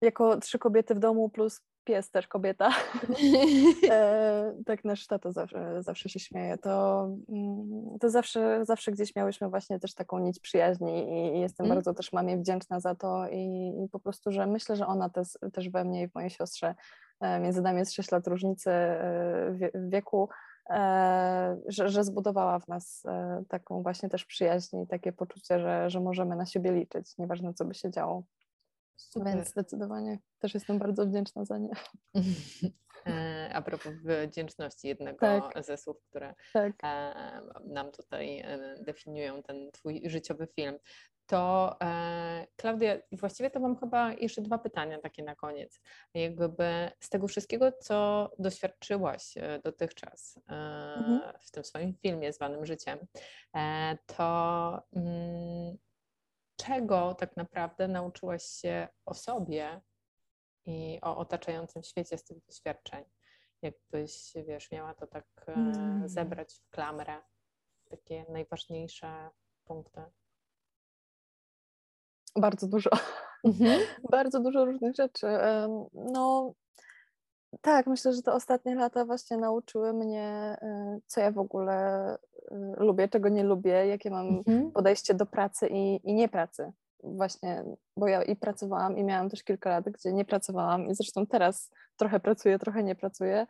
jako 0.00 0.40
trzy 0.40 0.58
kobiety 0.58 0.94
w 0.94 0.98
domu 0.98 1.30
plus 1.30 1.60
pies 1.86 2.10
też 2.10 2.28
kobieta. 2.28 2.70
e, 3.90 4.54
tak 4.66 4.84
nasz 4.84 5.06
tato 5.06 5.32
zawsze, 5.32 5.82
zawsze 5.82 6.08
się 6.08 6.20
śmieje. 6.20 6.58
To, 6.58 7.04
mm, 7.28 7.98
to 8.00 8.10
zawsze, 8.10 8.64
zawsze 8.64 8.92
gdzieś 8.92 9.16
miałyśmy 9.16 9.48
właśnie 9.48 9.80
też 9.80 9.94
taką 9.94 10.18
nić 10.18 10.40
przyjaźni 10.40 11.08
i 11.12 11.40
jestem 11.40 11.66
mm. 11.66 11.76
bardzo 11.76 11.94
też 11.94 12.12
mamie 12.12 12.38
wdzięczna 12.38 12.80
za 12.80 12.94
to 12.94 13.28
i, 13.28 13.72
i, 13.84 13.88
po 13.88 14.00
prostu, 14.00 14.32
że 14.32 14.46
myślę, 14.46 14.76
że 14.76 14.86
ona 14.86 15.08
też, 15.08 15.28
też 15.52 15.70
we 15.70 15.84
mnie 15.84 16.02
i 16.02 16.08
w 16.08 16.14
mojej 16.14 16.30
siostrze, 16.30 16.74
e, 17.20 17.40
między 17.40 17.62
nami 17.62 17.78
jest 17.78 17.92
6 17.92 18.10
lat 18.10 18.26
różnicy 18.26 18.70
e, 18.70 19.70
w 19.74 19.90
wieku, 19.90 20.28
że, 21.68 21.88
że 21.88 22.04
zbudowała 22.04 22.58
w 22.58 22.68
nas 22.68 23.02
taką 23.48 23.82
właśnie 23.82 24.08
też 24.08 24.24
przyjaźń 24.24 24.76
i 24.76 24.86
takie 24.86 25.12
poczucie, 25.12 25.60
że, 25.60 25.90
że 25.90 26.00
możemy 26.00 26.36
na 26.36 26.46
siebie 26.46 26.72
liczyć, 26.72 27.18
nieważne 27.18 27.54
co 27.54 27.64
by 27.64 27.74
się 27.74 27.90
działo. 27.90 28.22
Super. 28.96 29.34
Więc 29.34 29.48
zdecydowanie 29.48 30.18
też 30.38 30.54
jestem 30.54 30.78
bardzo 30.78 31.06
wdzięczna 31.06 31.44
za 31.44 31.58
nie. 31.58 31.70
E, 33.06 33.50
a 33.54 33.62
propos 33.62 33.92
wdzięczności, 34.04 34.88
jednego 34.88 35.18
tak. 35.18 35.64
ze 35.64 35.76
słów, 35.76 35.96
które 36.10 36.34
tak. 36.52 36.72
E, 36.84 37.40
nam 37.64 37.92
tutaj 37.92 38.40
e, 38.40 38.76
definiują 38.80 39.42
ten 39.42 39.70
Twój 39.72 40.02
życiowy 40.04 40.46
film, 40.46 40.78
to 41.26 41.76
Klaudia, 42.56 42.96
właściwie 43.12 43.50
to 43.50 43.60
mam 43.60 43.76
chyba 43.76 44.12
jeszcze 44.12 44.42
dwa 44.42 44.58
pytania 44.58 44.98
takie 44.98 45.22
na 45.22 45.34
koniec. 45.34 45.80
Jakby 46.14 46.90
z 47.00 47.08
tego 47.08 47.28
wszystkiego, 47.28 47.72
co 47.72 48.30
doświadczyłaś 48.38 49.34
dotychczas 49.64 50.38
mhm. 50.48 51.20
w 51.40 51.50
tym 51.50 51.64
swoim 51.64 51.94
filmie 51.94 52.32
zwanym 52.32 52.66
Życiem, 52.66 52.98
to 54.06 54.82
mm, 54.96 55.76
czego 56.56 57.14
tak 57.14 57.36
naprawdę 57.36 57.88
nauczyłaś 57.88 58.42
się 58.42 58.88
o 59.04 59.14
sobie 59.14 59.80
i 60.64 60.98
o 61.02 61.16
otaczającym 61.16 61.82
świecie 61.82 62.18
z 62.18 62.24
tych 62.24 62.46
doświadczeń? 62.46 63.04
Jakbyś, 63.62 64.32
wiesz, 64.46 64.70
miała 64.70 64.94
to 64.94 65.06
tak 65.06 65.26
e, 65.48 65.52
mm. 65.52 66.08
zebrać 66.08 66.54
w 66.54 66.70
klamrę, 66.70 67.22
takie 67.90 68.26
najważniejsze 68.28 69.30
punkty. 69.64 70.02
Bardzo 72.36 72.66
dużo. 72.66 72.90
Mhm. 73.44 73.80
Bardzo 74.10 74.40
dużo 74.40 74.64
różnych 74.64 74.94
rzeczy. 74.94 75.26
No, 75.92 76.52
tak, 77.60 77.86
myślę, 77.86 78.12
że 78.12 78.22
te 78.22 78.32
ostatnie 78.32 78.74
lata 78.74 79.04
właśnie 79.04 79.36
nauczyły 79.36 79.92
mnie, 79.92 80.56
y, 80.62 81.00
co 81.06 81.20
ja 81.20 81.32
w 81.32 81.38
ogóle 81.38 82.16
lubię, 82.76 83.08
czego 83.08 83.28
nie 83.28 83.44
lubię, 83.44 83.86
jakie 83.86 84.10
mam 84.10 84.28
mhm. 84.28 84.72
podejście 84.72 85.14
do 85.14 85.26
pracy 85.26 85.68
i, 85.70 86.00
i 86.10 86.14
nie 86.14 86.28
pracy. 86.28 86.72
Właśnie, 87.02 87.64
bo 87.96 88.08
ja 88.08 88.22
i 88.22 88.36
pracowałam, 88.36 88.98
i 88.98 89.04
miałam 89.04 89.30
też 89.30 89.42
kilka 89.42 89.70
lat, 89.70 89.84
gdzie 89.84 90.12
nie 90.12 90.24
pracowałam, 90.24 90.86
i 90.86 90.94
zresztą 90.94 91.26
teraz 91.26 91.70
trochę 91.96 92.20
pracuję, 92.20 92.58
trochę 92.58 92.82
nie 92.82 92.94
pracuję. 92.94 93.46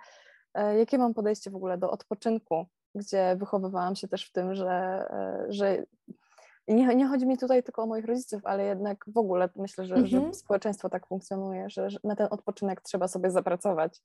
E, 0.55 0.79
jakie 0.79 0.99
mam 0.99 1.15
podejście 1.15 1.51
w 1.51 1.57
ogóle 1.57 1.79
do 1.79 1.91
odpoczynku, 1.91 2.67
gdzie 2.95 3.37
wychowywałam 3.37 3.97
się 3.97 4.09
też 4.09 4.29
w 4.29 4.33
tym, 4.33 4.55
że, 4.55 5.07
e, 5.11 5.47
że 5.49 5.87
i 6.69 6.75
nie, 6.75 6.95
nie, 6.95 7.07
chodzi 7.07 7.27
mi 7.27 7.39
tutaj 7.39 7.63
tylko 7.63 7.83
o 7.83 7.87
moich 7.87 8.05
rodziców, 8.05 8.43
ale 8.45 8.65
jednak 8.65 9.05
w 9.07 9.19
ogóle 9.19 9.49
myślę, 9.57 9.85
że, 9.85 9.95
mm 9.95 10.07
-hmm. 10.07 10.11
że 10.11 10.17
mhm. 10.17 10.35
społeczeństwo 10.35 10.89
tak 10.89 11.07
funkcjonuje, 11.07 11.71
że, 11.71 11.91
że, 11.91 11.99
na 12.05 12.17
ten 12.17 12.29
odpoczynek 12.31 12.81
trzeba 12.81 13.09
sobie 13.09 13.31
zapracować. 13.31 14.03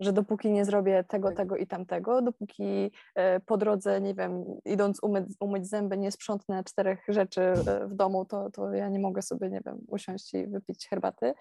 Że 0.00 0.12
dopóki 0.12 0.50
nie 0.50 0.64
zrobię 0.64 1.04
tego, 1.04 1.28
tak. 1.28 1.36
tego 1.36 1.56
i 1.56 1.66
tamtego, 1.66 2.22
dopóki 2.22 2.90
e, 3.14 3.40
po 3.40 3.56
drodze, 3.56 4.00
nie 4.00 4.14
wiem, 4.14 4.44
idąc 4.64 5.02
umyć, 5.02 5.24
umyć 5.40 5.68
zęby, 5.68 5.98
nie 5.98 6.12
sprzątnę 6.12 6.64
czterech 6.64 7.04
rzeczy 7.08 7.40
e, 7.40 7.86
w 7.86 7.94
domu, 7.94 8.24
to, 8.24 8.50
to 8.50 8.72
ja 8.72 8.88
nie 8.88 8.98
mogę 8.98 9.22
sobie, 9.22 9.50
nie 9.50 9.60
wiem, 9.66 9.78
usiąść 9.88 10.34
i 10.34 10.46
wypić 10.46 10.88
herbaty. 10.88 11.34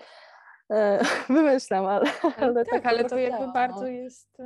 E, 0.71 0.99
wymyślam, 1.29 1.85
ale. 1.85 2.11
ale 2.37 2.53
tak, 2.53 2.69
tak 2.69 2.85
ale 2.85 3.05
to 3.05 3.17
jakby 3.17 3.51
bardzo 3.53 3.87
jest 3.87 4.37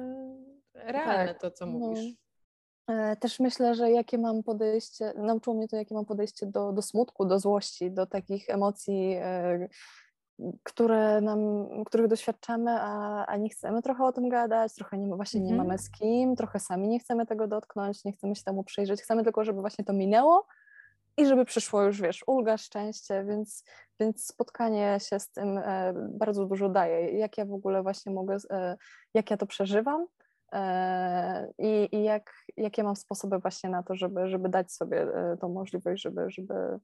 realne 0.74 1.28
tak, 1.28 1.41
to, 1.41 1.52
co 1.52 1.65
no. 1.65 1.71
mówisz. 1.71 2.06
No. 2.06 3.15
Też 3.19 3.39
myślę, 3.39 3.76
że 3.76 3.91
jakie 3.91 4.17
mam 4.17 4.43
podejście, 4.43 5.13
nauczyło 5.17 5.56
mnie 5.56 5.67
to, 5.67 5.76
jakie 5.76 5.95
mam 5.95 6.06
podejście 6.06 6.45
do, 6.45 6.74
do 6.74 6.82
smutku, 6.82 7.26
do 7.26 7.39
złości, 7.39 7.91
do 7.91 8.06
takich 8.06 8.50
emocji, 8.50 9.17
które 10.64 11.22
nam, 11.22 11.68
których 11.86 12.08
doświadczamy, 12.08 12.72
a, 12.72 13.26
a 13.26 13.38
nie 13.38 13.50
chcemy 13.50 13.82
trochę 13.82 14.04
o 14.04 14.12
tym 14.12 14.30
gadać, 14.30 14.74
trochę 14.74 14.98
nie, 14.98 15.16
właśnie 15.16 15.42
nie 15.42 15.52
mhm. 15.52 15.68
mamy 15.68 15.80
z 15.80 15.92
kim, 15.92 16.36
trochę 16.36 16.60
sami 16.60 16.88
nie 16.88 17.00
chcemy 17.00 17.26
tego 17.26 17.48
dotknąć, 17.48 18.06
nie 18.06 18.14
chcemy 18.14 18.36
się 18.36 18.44
temu 18.44 18.64
przyjrzeć, 18.64 19.02
chcemy 19.02 19.24
tylko, 19.24 19.44
żeby 19.44 19.62
właśnie 19.62 19.86
to 19.86 19.94
minęło 19.94 20.48
i 21.18 21.26
żeby 21.26 21.46
przyszło 21.46 21.84
już, 21.84 22.02
wiesz, 22.02 22.24
ulga, 22.28 22.58
szczęście, 22.58 23.24
więc, 23.24 23.64
więc 24.00 24.26
spotkanie 24.26 24.98
się 25.00 25.20
z 25.20 25.30
tym 25.30 25.58
e, 25.58 25.94
bardzo 26.10 26.46
dużo 26.46 26.70
daje. 26.70 27.12
Jak 27.12 27.38
ja 27.38 27.46
w 27.46 27.54
ogóle 27.54 27.84
właśnie 27.84 28.12
mogę, 28.12 28.38
jak 29.14 29.32
ja 29.32 29.38
to 29.38 29.46
przeżywam, 29.46 30.08
i, 31.58 31.90
i 31.92 32.04
jak, 32.04 32.34
jakie 32.58 32.84
mam 32.84 32.96
sposoby 32.96 33.40
właśnie 33.40 33.70
na 33.70 33.84
to, 33.84 33.96
żeby, 33.96 34.28
żeby 34.28 34.50
dać 34.50 34.72
sobie 34.72 35.02
e, 35.02 35.38
tą 35.38 35.50
możliwość, 35.50 36.02
żeby, 36.02 36.30
żeby, 36.30 36.80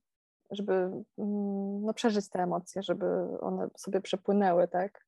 żeby 0.51 0.73
mm, 0.73 1.81
no, 1.81 1.93
przeżyć 1.93 2.29
te 2.29 2.39
emocje, 2.43 2.83
żeby 2.83 3.05
one 3.39 3.69
sobie 3.77 4.01
przepłynęły, 4.01 4.67
tak. 4.67 5.05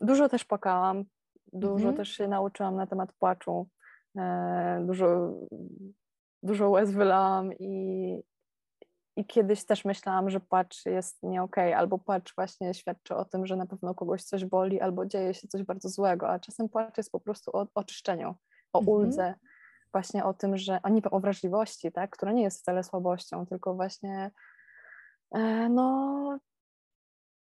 Dużo 0.00 0.28
też 0.28 0.44
płakałam, 0.44 1.04
dużo 1.52 1.88
mhm. 1.88 1.96
też 1.96 2.08
się 2.08 2.28
nauczyłam 2.28 2.76
na 2.76 2.86
temat 2.86 3.12
płaczu, 3.12 3.68
e, 4.18 4.82
dużo, 4.86 5.32
dużo 6.42 6.70
łez 6.70 6.92
wylałam 6.92 7.52
i, 7.52 8.22
i 9.16 9.24
kiedyś 9.24 9.64
też 9.64 9.84
myślałam, 9.84 10.30
że 10.30 10.40
płacz 10.40 10.86
jest 10.86 11.22
nie 11.22 11.42
okej, 11.42 11.68
okay, 11.68 11.78
albo 11.78 11.98
płacz 11.98 12.34
właśnie 12.34 12.74
świadczy 12.74 13.16
o 13.16 13.24
tym, 13.24 13.46
że 13.46 13.56
na 13.56 13.66
pewno 13.66 13.94
kogoś 13.94 14.22
coś 14.22 14.44
boli, 14.44 14.80
albo 14.80 15.06
dzieje 15.06 15.34
się 15.34 15.48
coś 15.48 15.62
bardzo 15.62 15.88
złego, 15.88 16.28
a 16.28 16.38
czasem 16.38 16.68
płacz 16.68 16.96
jest 16.96 17.12
po 17.12 17.20
prostu 17.20 17.50
o 17.56 17.66
oczyszczeniu, 17.74 18.34
o 18.72 18.78
mhm. 18.78 18.96
uldze, 18.96 19.34
właśnie 19.92 20.24
o 20.24 20.34
tym, 20.34 20.56
że 20.56 20.80
oni 20.82 21.02
o 21.10 21.20
wrażliwości, 21.20 21.92
tak, 21.92 22.10
która 22.10 22.32
nie 22.32 22.42
jest 22.42 22.60
wcale 22.60 22.82
słabością, 22.84 23.46
tylko 23.46 23.74
właśnie 23.74 24.30
e, 25.34 25.68
no 25.68 26.38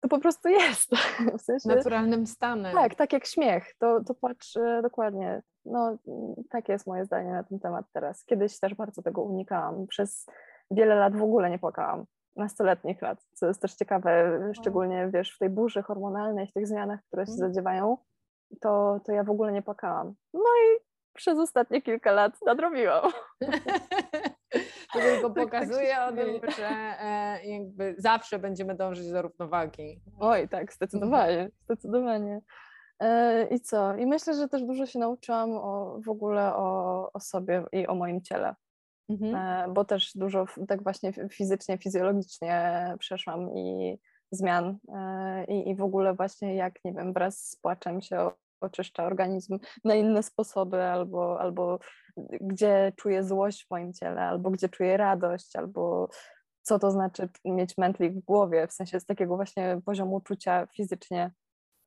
to 0.04 0.10
po 0.10 0.20
prostu 0.20 0.50
jest. 0.50 0.92
W 1.40 1.42
sensie, 1.42 1.70
Naturalnym 1.70 2.28
stanem. 2.28 2.76
Tak, 2.76 2.96
tak 2.96 3.14
jak 3.14 3.26
śmiech. 3.26 3.76
To, 3.80 4.04
to 4.04 4.14
płacz 4.14 4.58
e, 4.58 4.82
dokładnie. 4.82 5.42
No, 5.66 5.98
takie 6.50 6.74
jest 6.74 6.88
moje 6.88 7.06
zdanie 7.06 7.32
na 7.32 7.44
ten 7.44 7.60
temat 7.60 7.86
teraz. 7.94 8.26
Kiedyś 8.26 8.60
też 8.60 8.76
bardzo 8.76 9.02
tego 9.02 9.22
unikałam. 9.22 9.88
Przez 9.88 10.26
wiele 10.72 10.96
lat 10.96 11.16
w 11.16 11.24
ogóle 11.24 11.50
nie 11.50 11.60
płakałam, 11.60 12.06
nastoletnich 12.36 13.02
lat, 13.02 13.24
co 13.34 13.48
jest 13.48 13.62
też 13.62 13.74
ciekawe, 13.74 14.40
szczególnie 14.54 15.10
wiesz, 15.14 15.36
w 15.36 15.40
tej 15.40 15.50
burzy 15.50 15.84
hormonalnej, 15.84 16.48
w 16.48 16.54
tych 16.54 16.68
zmianach, 16.68 17.00
które 17.08 17.26
się 17.26 17.32
mhm. 17.32 17.50
zadziewają, 17.50 17.98
to, 18.62 19.00
to 19.06 19.12
ja 19.12 19.24
w 19.24 19.30
ogóle 19.30 19.52
nie 19.52 19.62
płakałam. 19.62 20.14
No 20.34 20.40
i 20.40 20.80
przez 21.14 21.40
ostatnie 21.40 21.82
kilka 21.82 22.12
lat 22.12 22.34
nadrobiłam. 22.46 23.12
To 24.94 25.00
tylko 25.00 25.30
tak, 25.30 25.36
tak 25.36 25.44
pokazuje 25.44 26.02
o 26.02 26.12
tym, 26.12 26.52
że 26.58 26.70
jakby 27.44 27.96
zawsze 27.98 28.40
będziemy 28.40 28.76
dążyć 28.76 29.12
do 29.12 29.22
równowagi. 29.22 30.02
Oj, 30.20 30.50
tak, 30.50 30.74
zdecydowanie, 30.74 31.50
zdecydowanie. 31.64 32.42
I 33.52 33.60
co? 33.60 33.96
I 33.96 34.06
myślę, 34.06 34.34
że 34.34 34.48
też 34.48 34.64
dużo 34.64 34.86
się 34.86 35.00
nauczyłam 35.00 35.52
o, 35.52 36.00
w 36.06 36.10
ogóle 36.10 36.56
o, 36.56 37.10
o 37.14 37.20
sobie 37.20 37.64
i 37.72 37.88
o 37.88 37.96
moim 37.96 38.22
ciele. 38.22 38.56
Mhm. 39.10 39.74
Bo 39.74 39.86
też 39.86 40.12
dużo 40.16 40.46
tak 40.68 40.84
właśnie 40.84 41.14
fizycznie, 41.32 41.78
fizjologicznie 41.78 42.96
przeszłam 43.00 43.56
i 43.56 43.98
zmian 44.32 44.78
i, 45.48 45.70
i 45.70 45.76
w 45.76 45.84
ogóle 45.84 46.14
właśnie 46.14 46.56
jak, 46.56 46.74
nie 46.86 46.94
wiem, 46.94 47.14
wraz 47.14 47.50
z 47.50 47.56
płaczem 47.56 48.02
się 48.02 48.32
oczyszcza 48.64 49.04
organizm 49.04 49.60
na 49.84 49.96
inne 49.96 50.24
sposoby, 50.24 50.84
albo, 50.84 51.42
albo 51.42 51.80
gdzie 52.42 52.94
czuję 52.96 53.24
złość 53.24 53.66
w 53.66 53.72
moim 53.72 53.94
ciele, 53.94 54.22
albo 54.22 54.50
gdzie 54.50 54.70
czuję 54.70 54.98
radość, 54.98 55.56
albo 55.56 56.10
co 56.62 56.80
to 56.80 56.92
znaczy 56.92 57.30
mieć 57.46 57.78
mętlik 57.78 58.14
w 58.14 58.26
głowie, 58.26 58.68
w 58.68 58.74
sensie 58.74 59.00
z 59.00 59.06
takiego 59.06 59.36
właśnie 59.36 59.82
poziomu 59.86 60.22
czucia 60.22 60.68
fizycznie. 60.68 61.32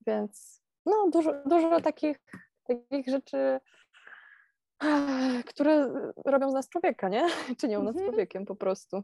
Więc 0.07 0.63
no, 0.87 1.11
dużo, 1.13 1.33
dużo 1.47 1.81
takich, 1.81 2.19
takich 2.67 3.09
rzeczy, 3.09 3.61
które 5.47 5.93
robią 6.25 6.51
z 6.51 6.55
nas 6.55 6.69
człowieka, 6.69 7.09
nie? 7.09 7.29
Czynią 7.61 7.83
nas 7.83 7.95
mhm. 7.95 8.07
człowiekiem 8.07 8.45
po 8.45 8.57
prostu. 8.57 9.03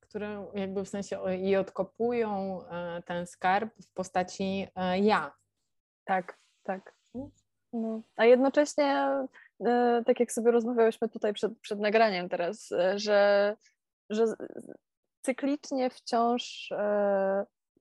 Które 0.00 0.50
jakby 0.54 0.84
w 0.84 0.88
sensie 0.88 1.20
i 1.42 1.56
odkopują 1.56 2.60
e, 2.66 3.02
ten 3.02 3.26
skarb 3.26 3.74
w 3.82 3.92
postaci 3.92 4.66
e, 4.76 4.98
ja. 4.98 5.32
Tak, 6.04 6.38
tak. 6.70 6.94
No. 7.72 8.02
A 8.16 8.24
jednocześnie, 8.24 9.08
e, 9.66 10.02
tak 10.06 10.20
jak 10.20 10.32
sobie 10.32 10.50
rozmawiałyśmy 10.50 11.08
tutaj 11.08 11.32
przed, 11.32 11.58
przed 11.60 11.80
nagraniem 11.80 12.28
teraz, 12.28 12.68
że, 12.96 13.56
że 14.10 14.24
cyklicznie 15.22 15.90
wciąż 15.90 16.72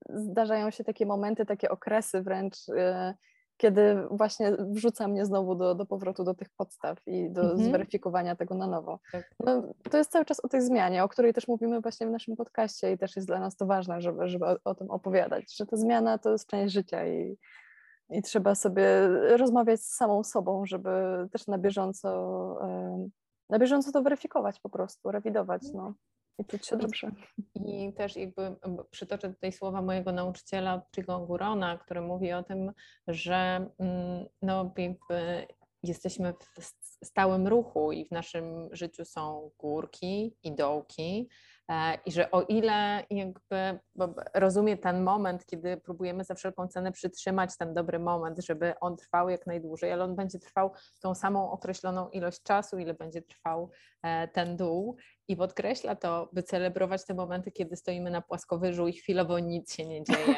zdarzają 0.10 0.72
się 0.72 0.84
takie 0.84 1.06
momenty, 1.06 1.46
takie 1.46 1.70
okresy 1.70 2.22
wręcz, 2.22 2.56
e, 2.70 3.14
kiedy 3.58 4.04
właśnie 4.12 4.52
wrzuca 4.60 5.08
mnie 5.08 5.26
znowu 5.26 5.56
do, 5.56 5.76
do 5.76 5.86
powrotu 5.86 6.24
do 6.24 6.34
tych 6.34 6.50
podstaw 6.50 6.98
i 7.08 7.30
do 7.30 7.42
mhm. 7.42 7.64
zweryfikowania 7.64 8.36
tego 8.36 8.56
na 8.56 8.68
nowo. 8.68 9.00
Tak. 9.12 9.32
No, 9.40 9.64
to 9.92 9.98
jest 9.98 10.12
cały 10.12 10.26
czas 10.26 10.40
o 10.40 10.48
tej 10.48 10.62
zmianie, 10.62 11.04
o 11.04 11.10
której 11.10 11.34
też 11.34 11.48
mówimy 11.48 11.82
właśnie 11.82 12.08
w 12.08 12.12
naszym 12.12 12.36
podcaście 12.36 12.92
i 12.92 12.98
też 12.98 13.16
jest 13.16 13.28
dla 13.28 13.40
nas 13.40 13.56
to 13.56 13.66
ważne, 13.66 14.02
żeby, 14.02 14.30
żeby 14.30 14.46
o, 14.46 14.58
o 14.64 14.76
tym 14.76 14.92
opowiadać, 14.92 15.56
że 15.56 15.66
ta 15.66 15.78
zmiana 15.78 16.18
to 16.18 16.32
jest 16.32 16.48
część 16.48 16.74
życia 16.74 17.08
i, 17.08 17.38
i 18.10 18.22
trzeba 18.22 18.56
sobie 18.56 19.08
rozmawiać 19.38 19.82
z 19.82 19.96
samą 19.96 20.24
sobą, 20.24 20.66
żeby 20.66 20.90
też 21.32 21.48
na 21.48 21.58
bieżąco, 21.58 22.10
na 23.50 23.60
bieżąco 23.60 23.92
to 23.92 24.02
weryfikować 24.02 24.60
po 24.60 24.70
prostu, 24.70 25.12
rewidować. 25.12 25.62
No. 25.74 25.94
I 26.40 26.46
czuć 26.46 26.68
się 26.68 26.78
dobrze. 26.78 27.12
I 27.56 27.94
też 27.94 28.16
jakby 28.16 28.56
przytoczę 28.92 29.34
tutaj 29.34 29.52
słowa 29.52 29.82
mojego 29.82 30.12
nauczyciela 30.12 30.82
Chigo 30.96 31.20
Gurona, 31.20 31.78
który 31.78 32.02
mówi 32.02 32.34
o 32.34 32.44
tym, 32.44 32.72
że 33.08 33.70
mm, 33.80 34.26
no 34.42 34.74
jakby 34.78 35.48
jesteśmy 35.84 36.34
w 36.60 37.06
stałym 37.06 37.48
ruchu 37.48 37.92
i 37.92 38.06
w 38.06 38.12
naszym 38.12 38.70
życiu 38.72 39.06
są 39.06 39.52
górki 39.58 40.36
i 40.44 40.56
dołki, 40.56 41.30
I 42.06 42.12
że 42.12 42.32
o 42.32 42.42
ile 42.42 43.04
jakby 43.10 43.80
rozumie 44.34 44.78
ten 44.78 45.04
moment, 45.04 45.46
kiedy 45.46 45.78
próbujemy 45.78 46.24
za 46.24 46.36
wszelką 46.36 46.68
cenę 46.68 46.92
przytrzymać 46.92 47.58
ten 47.58 47.74
dobry 47.74 48.00
moment, 48.00 48.40
żeby 48.46 48.74
on 48.80 48.98
trwał 48.98 49.30
jak 49.30 49.48
najdłużej, 49.48 49.92
ale 49.92 50.04
on 50.04 50.16
będzie 50.16 50.40
trwał 50.40 50.72
tą 51.02 51.16
samą 51.16 51.52
określoną 51.52 52.10
ilość 52.10 52.44
czasu, 52.44 52.78
ile 52.78 52.94
będzie 52.94 53.22
trwał 53.22 53.72
e, 54.04 54.28
ten 54.28 54.58
dół. 54.58 54.98
I 55.30 55.36
podkreśla 55.36 55.96
to, 55.96 56.30
by 56.34 56.44
celebrować 56.44 57.06
te 57.06 57.14
momenty, 57.14 57.52
kiedy 57.52 57.76
stoimy 57.76 58.12
na 58.12 58.22
płaskowyżu 58.22 58.88
i 58.88 58.94
chwilowo 58.94 59.40
nic 59.40 59.76
się 59.76 59.86
nie 59.86 60.04
dzieje, 60.04 60.36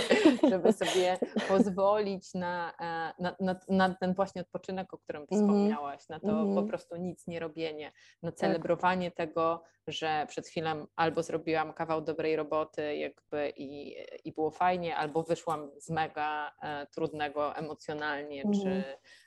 żeby 0.50 0.72
sobie 0.72 1.18
pozwolić 1.48 2.34
na, 2.34 2.72
e, 2.80 3.22
na, 3.22 3.36
na, 3.40 3.60
na, 3.68 3.94
ten 3.94 4.14
właśnie 4.14 4.42
odpoczynek, 4.42 4.94
o 4.94 4.98
którym 4.98 5.22
mhm. 5.22 5.40
wspomniałaś, 5.40 6.08
na 6.08 6.20
to 6.20 6.46
po 6.54 6.62
prostu 6.62 6.96
nic 6.96 7.26
nie 7.26 7.40
robienie, 7.40 7.92
na 8.22 8.30
tak. 8.30 8.38
celebrowanie 8.38 9.10
tak. 9.10 9.16
tego, 9.16 9.62
że 9.86 10.26
przed 10.28 10.46
chwilą 10.46 10.86
albo 10.96 11.22
zrobiłam 11.22 11.72
kawał 11.72 12.02
dobrej 12.02 12.36
roboty 12.36 12.96
jakby 12.96 13.52
i, 13.56 13.96
i 14.24 14.32
było 14.32 14.50
fajnie, 14.50 14.96
albo 14.96 15.22
wyszłam 15.22 15.70
z 15.78 15.90
mega 15.90 16.52
e, 16.62 16.86
trudnego 16.86 17.56
emocjonalnie, 17.56 18.42
mm. 18.42 18.60
czy 18.60 18.84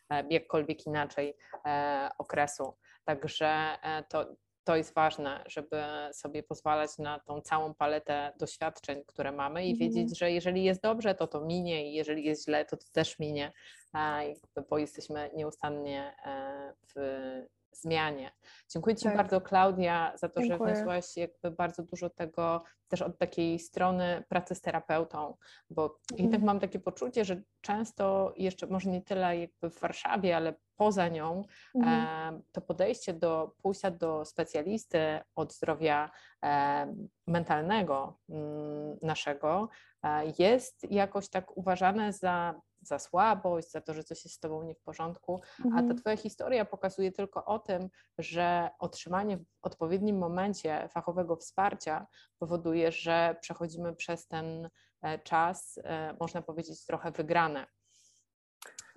e, 0.10 0.24
jakkolwiek 0.30 0.86
inaczej 0.86 1.36
e, 1.66 2.10
okresu. 2.18 2.74
Także 3.06 3.48
e, 3.84 4.04
to, 4.10 4.36
to 4.64 4.76
jest 4.76 4.94
ważne, 4.94 5.44
żeby 5.48 5.84
sobie 6.14 6.44
pozwalać 6.44 6.98
na 6.98 7.20
tą 7.20 7.42
całą 7.42 7.74
paletę 7.74 8.32
doświadczeń, 8.40 9.04
które 9.08 9.32
mamy 9.32 9.66
i 9.66 9.70
mm. 9.70 9.80
wiedzieć, 9.80 10.18
że 10.18 10.32
jeżeli 10.32 10.64
jest 10.64 10.82
dobrze, 10.82 11.16
to 11.16 11.28
to 11.28 11.42
minie 11.42 11.92
i 11.92 11.94
jeżeli 11.94 12.24
jest 12.24 12.46
źle, 12.46 12.66
to 12.66 12.78
to 12.78 12.86
też 12.92 13.20
minie, 13.20 13.52
bo 14.70 14.78
jesteśmy 14.78 15.32
nieustannie 15.34 16.16
e, 16.26 16.74
w 16.88 16.96
zmianie. 17.78 18.32
Dziękuję 18.70 18.96
Ci 18.96 19.04
tak. 19.04 19.18
bardzo, 19.18 19.42
Klaudia, 19.42 20.14
za 20.16 20.30
to, 20.30 20.42
Dziękuję. 20.42 20.70
że 20.70 20.76
wniosłaś 20.76 21.18
jakby 21.18 21.52
bardzo 21.52 21.84
dużo 21.84 22.10
tego 22.10 22.64
też 22.88 23.02
od 23.02 23.18
takiej 23.18 23.60
strony 23.60 24.24
pracy 24.30 24.56
z 24.56 24.62
terapeutą, 24.62 25.38
bo 25.70 25.84
mhm. 25.84 26.00
jednak 26.18 26.42
mam 26.42 26.60
takie 26.60 26.80
poczucie, 26.80 27.26
że 27.26 27.42
często 27.62 28.34
jeszcze 28.38 28.68
może 28.68 28.90
nie 28.90 29.02
tyle 29.02 29.40
jakby 29.40 29.70
w 29.70 29.80
Warszawie, 29.80 30.38
ale 30.38 30.54
poza 30.76 31.08
nią 31.08 31.44
mhm. 31.76 32.42
to 32.52 32.62
podejście 32.62 33.14
do 33.14 33.56
pójścia 33.62 33.92
do 33.92 34.26
specjalisty 34.26 35.20
od 35.36 35.54
zdrowia 35.54 36.12
mentalnego 37.28 38.20
mm, 38.30 38.98
naszego 39.02 39.70
e, 40.04 40.34
jest 40.40 40.92
jakoś 40.92 41.30
tak 41.30 41.58
uważane 41.58 42.14
za 42.14 42.62
za 42.88 43.00
słabość, 43.00 43.72
za 43.72 43.82
to, 43.82 43.94
że 43.94 44.04
coś 44.04 44.26
jest 44.26 44.36
z 44.36 44.40
tobą 44.40 44.64
nie 44.64 44.76
w 44.76 44.82
porządku, 44.82 45.42
mhm. 45.60 45.74
a 45.74 45.78
ta 45.78 45.82
mhm. 45.82 45.98
twoja 46.00 46.18
historia 46.18 46.66
pokazuje 46.66 47.12
tylko 47.12 47.46
o 47.46 47.60
tym, 47.60 47.90
że 48.18 48.70
otrzymanie 48.80 49.38
w 49.38 49.46
odpowiednim 49.62 50.18
momencie 50.18 50.90
fachowego 50.92 51.36
wsparcia 51.36 52.08
powoduje, 52.40 52.92
że 52.92 53.36
przechodzimy 53.42 53.96
przez 53.96 54.28
ten 54.28 54.70
e, 55.02 55.20
czas, 55.20 55.80
e, 55.84 56.16
można 56.20 56.42
powiedzieć, 56.42 56.86
trochę 56.86 57.12
wygrane. 57.12 57.68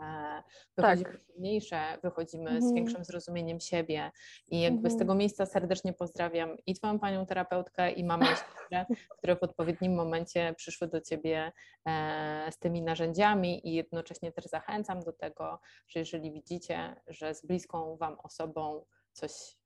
E, 0.00 0.42
wychodzimy 0.76 1.12
tak. 1.12 1.20
silniejsze, 1.26 1.98
wychodzimy 2.02 2.50
mhm. 2.50 2.62
z 2.62 2.74
większym 2.74 3.04
zrozumieniem 3.04 3.60
siebie 3.60 4.10
i 4.48 4.60
jakby 4.60 4.78
mhm. 4.78 4.94
z 4.94 4.98
tego 4.98 5.14
miejsca 5.14 5.46
serdecznie 5.46 5.92
pozdrawiam 5.92 6.56
i 6.66 6.74
Twoją 6.74 6.98
panią 6.98 7.26
terapeutkę 7.26 7.90
i 7.90 8.04
mamę 8.04 8.26
siostrzę, 8.26 8.86
które 9.18 9.36
w 9.36 9.42
odpowiednim 9.42 9.94
momencie 9.94 10.54
przyszły 10.56 10.88
do 10.88 11.00
Ciebie 11.00 11.52
e, 11.86 12.48
z 12.52 12.58
tymi 12.58 12.82
narzędziami 12.82 13.68
i 13.68 13.74
jednocześnie 13.74 14.32
też 14.32 14.44
zachęcam 14.44 15.00
do 15.00 15.12
tego, 15.12 15.60
że 15.88 15.98
jeżeli 15.98 16.32
widzicie, 16.32 17.00
że 17.06 17.34
z 17.34 17.46
bliską 17.46 17.96
Wam 17.96 18.16
osobą 18.22 18.84
coś 19.12 19.56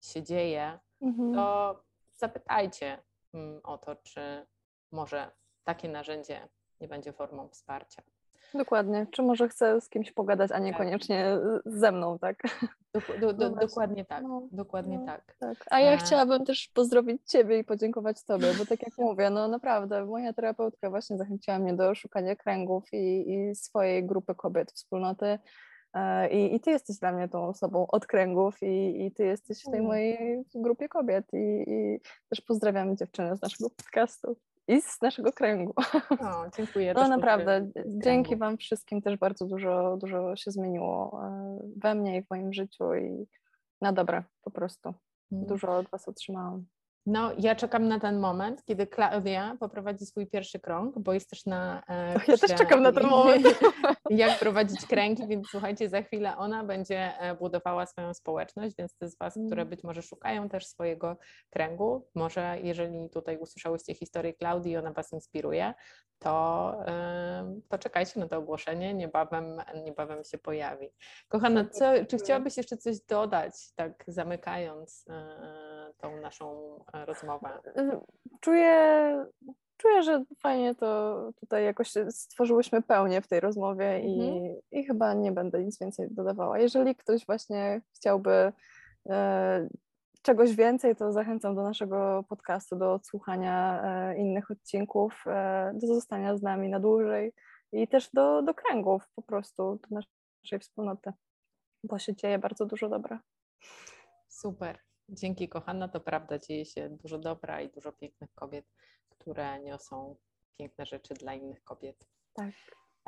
się 0.00 0.22
dzieje, 0.22 0.78
mhm. 1.02 1.34
to 1.34 1.76
zapytajcie 2.16 2.98
mm, 3.34 3.60
o 3.64 3.78
to, 3.78 3.96
czy 3.96 4.46
może 4.92 5.30
takie 5.64 5.88
narzędzie 5.88 6.48
nie 6.80 6.88
będzie 6.88 7.12
formą 7.12 7.48
wsparcia. 7.48 8.02
Dokładnie. 8.54 9.06
Czy 9.10 9.22
może 9.22 9.48
chcę 9.48 9.80
z 9.80 9.88
kimś 9.88 10.12
pogadać, 10.12 10.52
a 10.52 10.58
niekoniecznie 10.58 11.38
tak. 11.64 11.72
ze 11.72 11.92
mną, 11.92 12.18
tak? 12.18 12.42
Do, 12.94 13.00
do, 13.20 13.32
do, 13.32 13.50
no 13.50 13.56
dokładnie 13.56 14.04
tak. 14.04 14.22
No, 14.22 14.42
dokładnie 14.52 14.98
no, 14.98 15.06
tak. 15.06 15.36
tak. 15.38 15.56
A 15.70 15.80
ja 15.80 15.92
e... 15.92 15.96
chciałabym 15.96 16.44
też 16.44 16.70
pozdrowić 16.74 17.22
Ciebie 17.30 17.58
i 17.58 17.64
podziękować 17.64 18.24
Tobie, 18.24 18.46
bo 18.58 18.66
tak 18.66 18.82
jak 18.82 18.98
mówię, 19.08 19.30
no 19.30 19.48
naprawdę, 19.48 20.04
moja 20.04 20.32
terapeutka 20.32 20.90
właśnie 20.90 21.18
zachęciła 21.18 21.58
mnie 21.58 21.74
do 21.74 21.94
szukania 21.94 22.36
kręgów 22.36 22.84
i, 22.92 23.32
i 23.32 23.54
swojej 23.54 24.06
grupy 24.06 24.34
kobiet, 24.34 24.72
wspólnoty. 24.72 25.38
E, 25.94 26.30
I, 26.30 26.54
I, 26.54 26.60
ty 26.60 26.70
jesteś 26.70 26.98
dla 26.98 27.12
mnie 27.12 27.28
tą 27.28 27.46
osobą 27.46 27.86
od 27.86 28.06
kręgów 28.06 28.62
i, 28.62 29.06
i 29.06 29.12
ty 29.12 29.24
jesteś 29.24 29.62
w 29.62 29.70
tej 29.70 29.82
mojej 29.82 30.44
grupie 30.54 30.88
kobiet 30.88 31.24
i, 31.32 31.64
i 31.66 32.00
też 32.28 32.40
pozdrawiam 32.40 32.96
dziewczyny 32.96 33.36
z 33.36 33.42
naszego 33.42 33.70
podcastu 33.70 34.36
i 34.68 34.82
z 34.82 35.02
naszego 35.02 35.32
kręgu. 35.32 35.74
O, 36.10 36.50
dziękuję. 36.56 36.94
No 36.94 37.08
naprawdę, 37.08 37.70
dzięki 37.86 38.36
Wam 38.36 38.56
wszystkim 38.56 39.02
też 39.02 39.16
bardzo 39.16 39.46
dużo, 39.46 39.96
dużo 39.96 40.36
się 40.36 40.50
zmieniło 40.50 41.20
e, 41.24 41.58
we 41.76 41.94
mnie 41.94 42.16
i 42.16 42.22
w 42.22 42.30
moim 42.30 42.52
życiu 42.52 42.94
i 42.94 43.26
na 43.80 43.92
dobre 43.92 44.24
po 44.42 44.50
prostu. 44.50 44.94
Mm. 45.32 45.46
Dużo 45.46 45.76
od 45.76 45.90
Was 45.90 46.08
otrzymałam. 46.08 46.66
No, 47.08 47.32
ja 47.38 47.54
czekam 47.54 47.88
na 47.88 48.00
ten 48.00 48.18
moment, 48.18 48.64
kiedy 48.64 48.86
Klaudia 48.86 49.56
poprowadzi 49.60 50.06
swój 50.06 50.26
pierwszy 50.26 50.60
krąg, 50.60 50.98
bo 50.98 51.12
jest 51.12 51.30
też 51.30 51.46
na. 51.46 51.82
E, 51.88 52.12
ja 52.28 52.38
też 52.38 52.54
czekam 52.54 52.82
na 52.82 52.92
ten 52.92 53.06
moment. 53.06 53.46
jak 54.10 54.38
prowadzić 54.38 54.86
kręgi, 54.86 55.26
więc 55.28 55.48
słuchajcie, 55.50 55.88
za 55.88 56.02
chwilę 56.02 56.36
ona 56.36 56.64
będzie 56.64 57.18
e, 57.20 57.34
budowała 57.34 57.86
swoją 57.86 58.14
społeczność, 58.14 58.76
więc 58.78 58.96
te 58.96 59.08
z 59.08 59.18
Was, 59.18 59.36
mm. 59.36 59.48
które 59.48 59.66
być 59.66 59.84
może 59.84 60.02
szukają 60.02 60.48
też 60.48 60.66
swojego 60.66 61.16
kręgu, 61.50 62.08
może 62.14 62.58
jeżeli 62.62 63.10
tutaj 63.10 63.36
usłyszałyście 63.36 63.94
historię 63.94 64.34
Klaudii 64.34 64.76
ona 64.76 64.92
Was 64.92 65.12
inspiruje, 65.12 65.74
to, 66.18 66.74
to 67.68 67.78
czekajcie 67.78 68.20
na 68.20 68.28
to 68.28 68.38
ogłoszenie, 68.38 68.94
niebawem, 68.94 69.62
niebawem 69.84 70.24
się 70.24 70.38
pojawi. 70.38 70.88
Kochana, 71.28 71.64
co, 71.64 71.84
czy 72.08 72.18
chciałabyś 72.18 72.56
jeszcze 72.56 72.76
coś 72.76 73.00
dodać, 73.00 73.72
tak 73.74 74.04
zamykając? 74.06 75.04
E, 75.08 75.68
tą 75.98 76.20
naszą 76.20 76.78
rozmowę? 76.92 77.48
Czuję, 78.40 79.26
czuję, 79.76 80.02
że 80.02 80.24
fajnie 80.42 80.74
to 80.74 81.18
tutaj 81.40 81.64
jakoś 81.64 81.92
stworzyłyśmy 82.10 82.82
pełnię 82.82 83.22
w 83.22 83.28
tej 83.28 83.40
rozmowie 83.40 83.86
mhm. 83.86 84.12
i, 84.12 84.58
i 84.70 84.84
chyba 84.84 85.14
nie 85.14 85.32
będę 85.32 85.64
nic 85.64 85.78
więcej 85.78 86.08
dodawała. 86.10 86.58
Jeżeli 86.58 86.94
ktoś 86.94 87.26
właśnie 87.26 87.80
chciałby 87.94 88.52
e, 89.10 89.68
czegoś 90.22 90.54
więcej, 90.54 90.96
to 90.96 91.12
zachęcam 91.12 91.54
do 91.54 91.62
naszego 91.62 92.24
podcastu, 92.28 92.76
do 92.76 92.92
odsłuchania 92.92 93.82
e, 93.82 94.18
innych 94.18 94.50
odcinków, 94.50 95.24
e, 95.26 95.72
do 95.74 95.86
zostania 95.86 96.36
z 96.36 96.42
nami 96.42 96.68
na 96.68 96.80
dłużej 96.80 97.32
i 97.72 97.88
też 97.88 98.10
do, 98.10 98.42
do 98.42 98.54
kręgów 98.54 99.02
po 99.14 99.22
prostu, 99.22 99.80
do 99.90 100.00
naszej 100.42 100.58
wspólnoty, 100.60 101.12
bo 101.84 101.98
się 101.98 102.16
dzieje 102.16 102.38
bardzo 102.38 102.66
dużo 102.66 102.88
dobra. 102.88 103.20
Super. 104.28 104.78
Dzięki 105.08 105.48
kochana, 105.48 105.88
to 105.88 106.00
prawda, 106.00 106.38
dzieje 106.38 106.64
się 106.64 106.88
dużo 106.90 107.18
dobra 107.18 107.60
i 107.60 107.70
dużo 107.70 107.92
pięknych 107.92 108.34
kobiet, 108.34 108.66
które 109.08 109.60
niosą 109.60 110.16
piękne 110.58 110.86
rzeczy 110.86 111.14
dla 111.14 111.34
innych 111.34 111.64
kobiet. 111.64 112.08
Tak. 112.34 112.50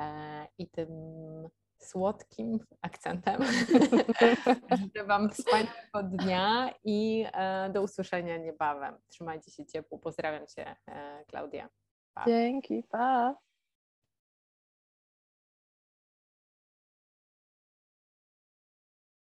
E, 0.01 0.47
I 0.57 0.69
tym 0.69 0.89
słodkim 1.85 2.59
akcentem 2.81 3.41
życzę 4.81 5.03
Wam 5.05 5.29
wspaniałego 5.29 6.03
dnia 6.03 6.73
i 6.83 7.25
e, 7.33 7.69
do 7.69 7.81
usłyszenia 7.81 8.37
niebawem. 8.37 8.95
Trzymajcie 9.09 9.51
się 9.51 9.65
ciepło. 9.65 9.99
Pozdrawiam 9.99 10.47
Cię, 10.47 10.75
e, 10.87 11.25
Klaudia. 11.27 11.69
Pa. 12.13 12.25
Dzięki, 12.25 12.83
pa. 12.83 13.35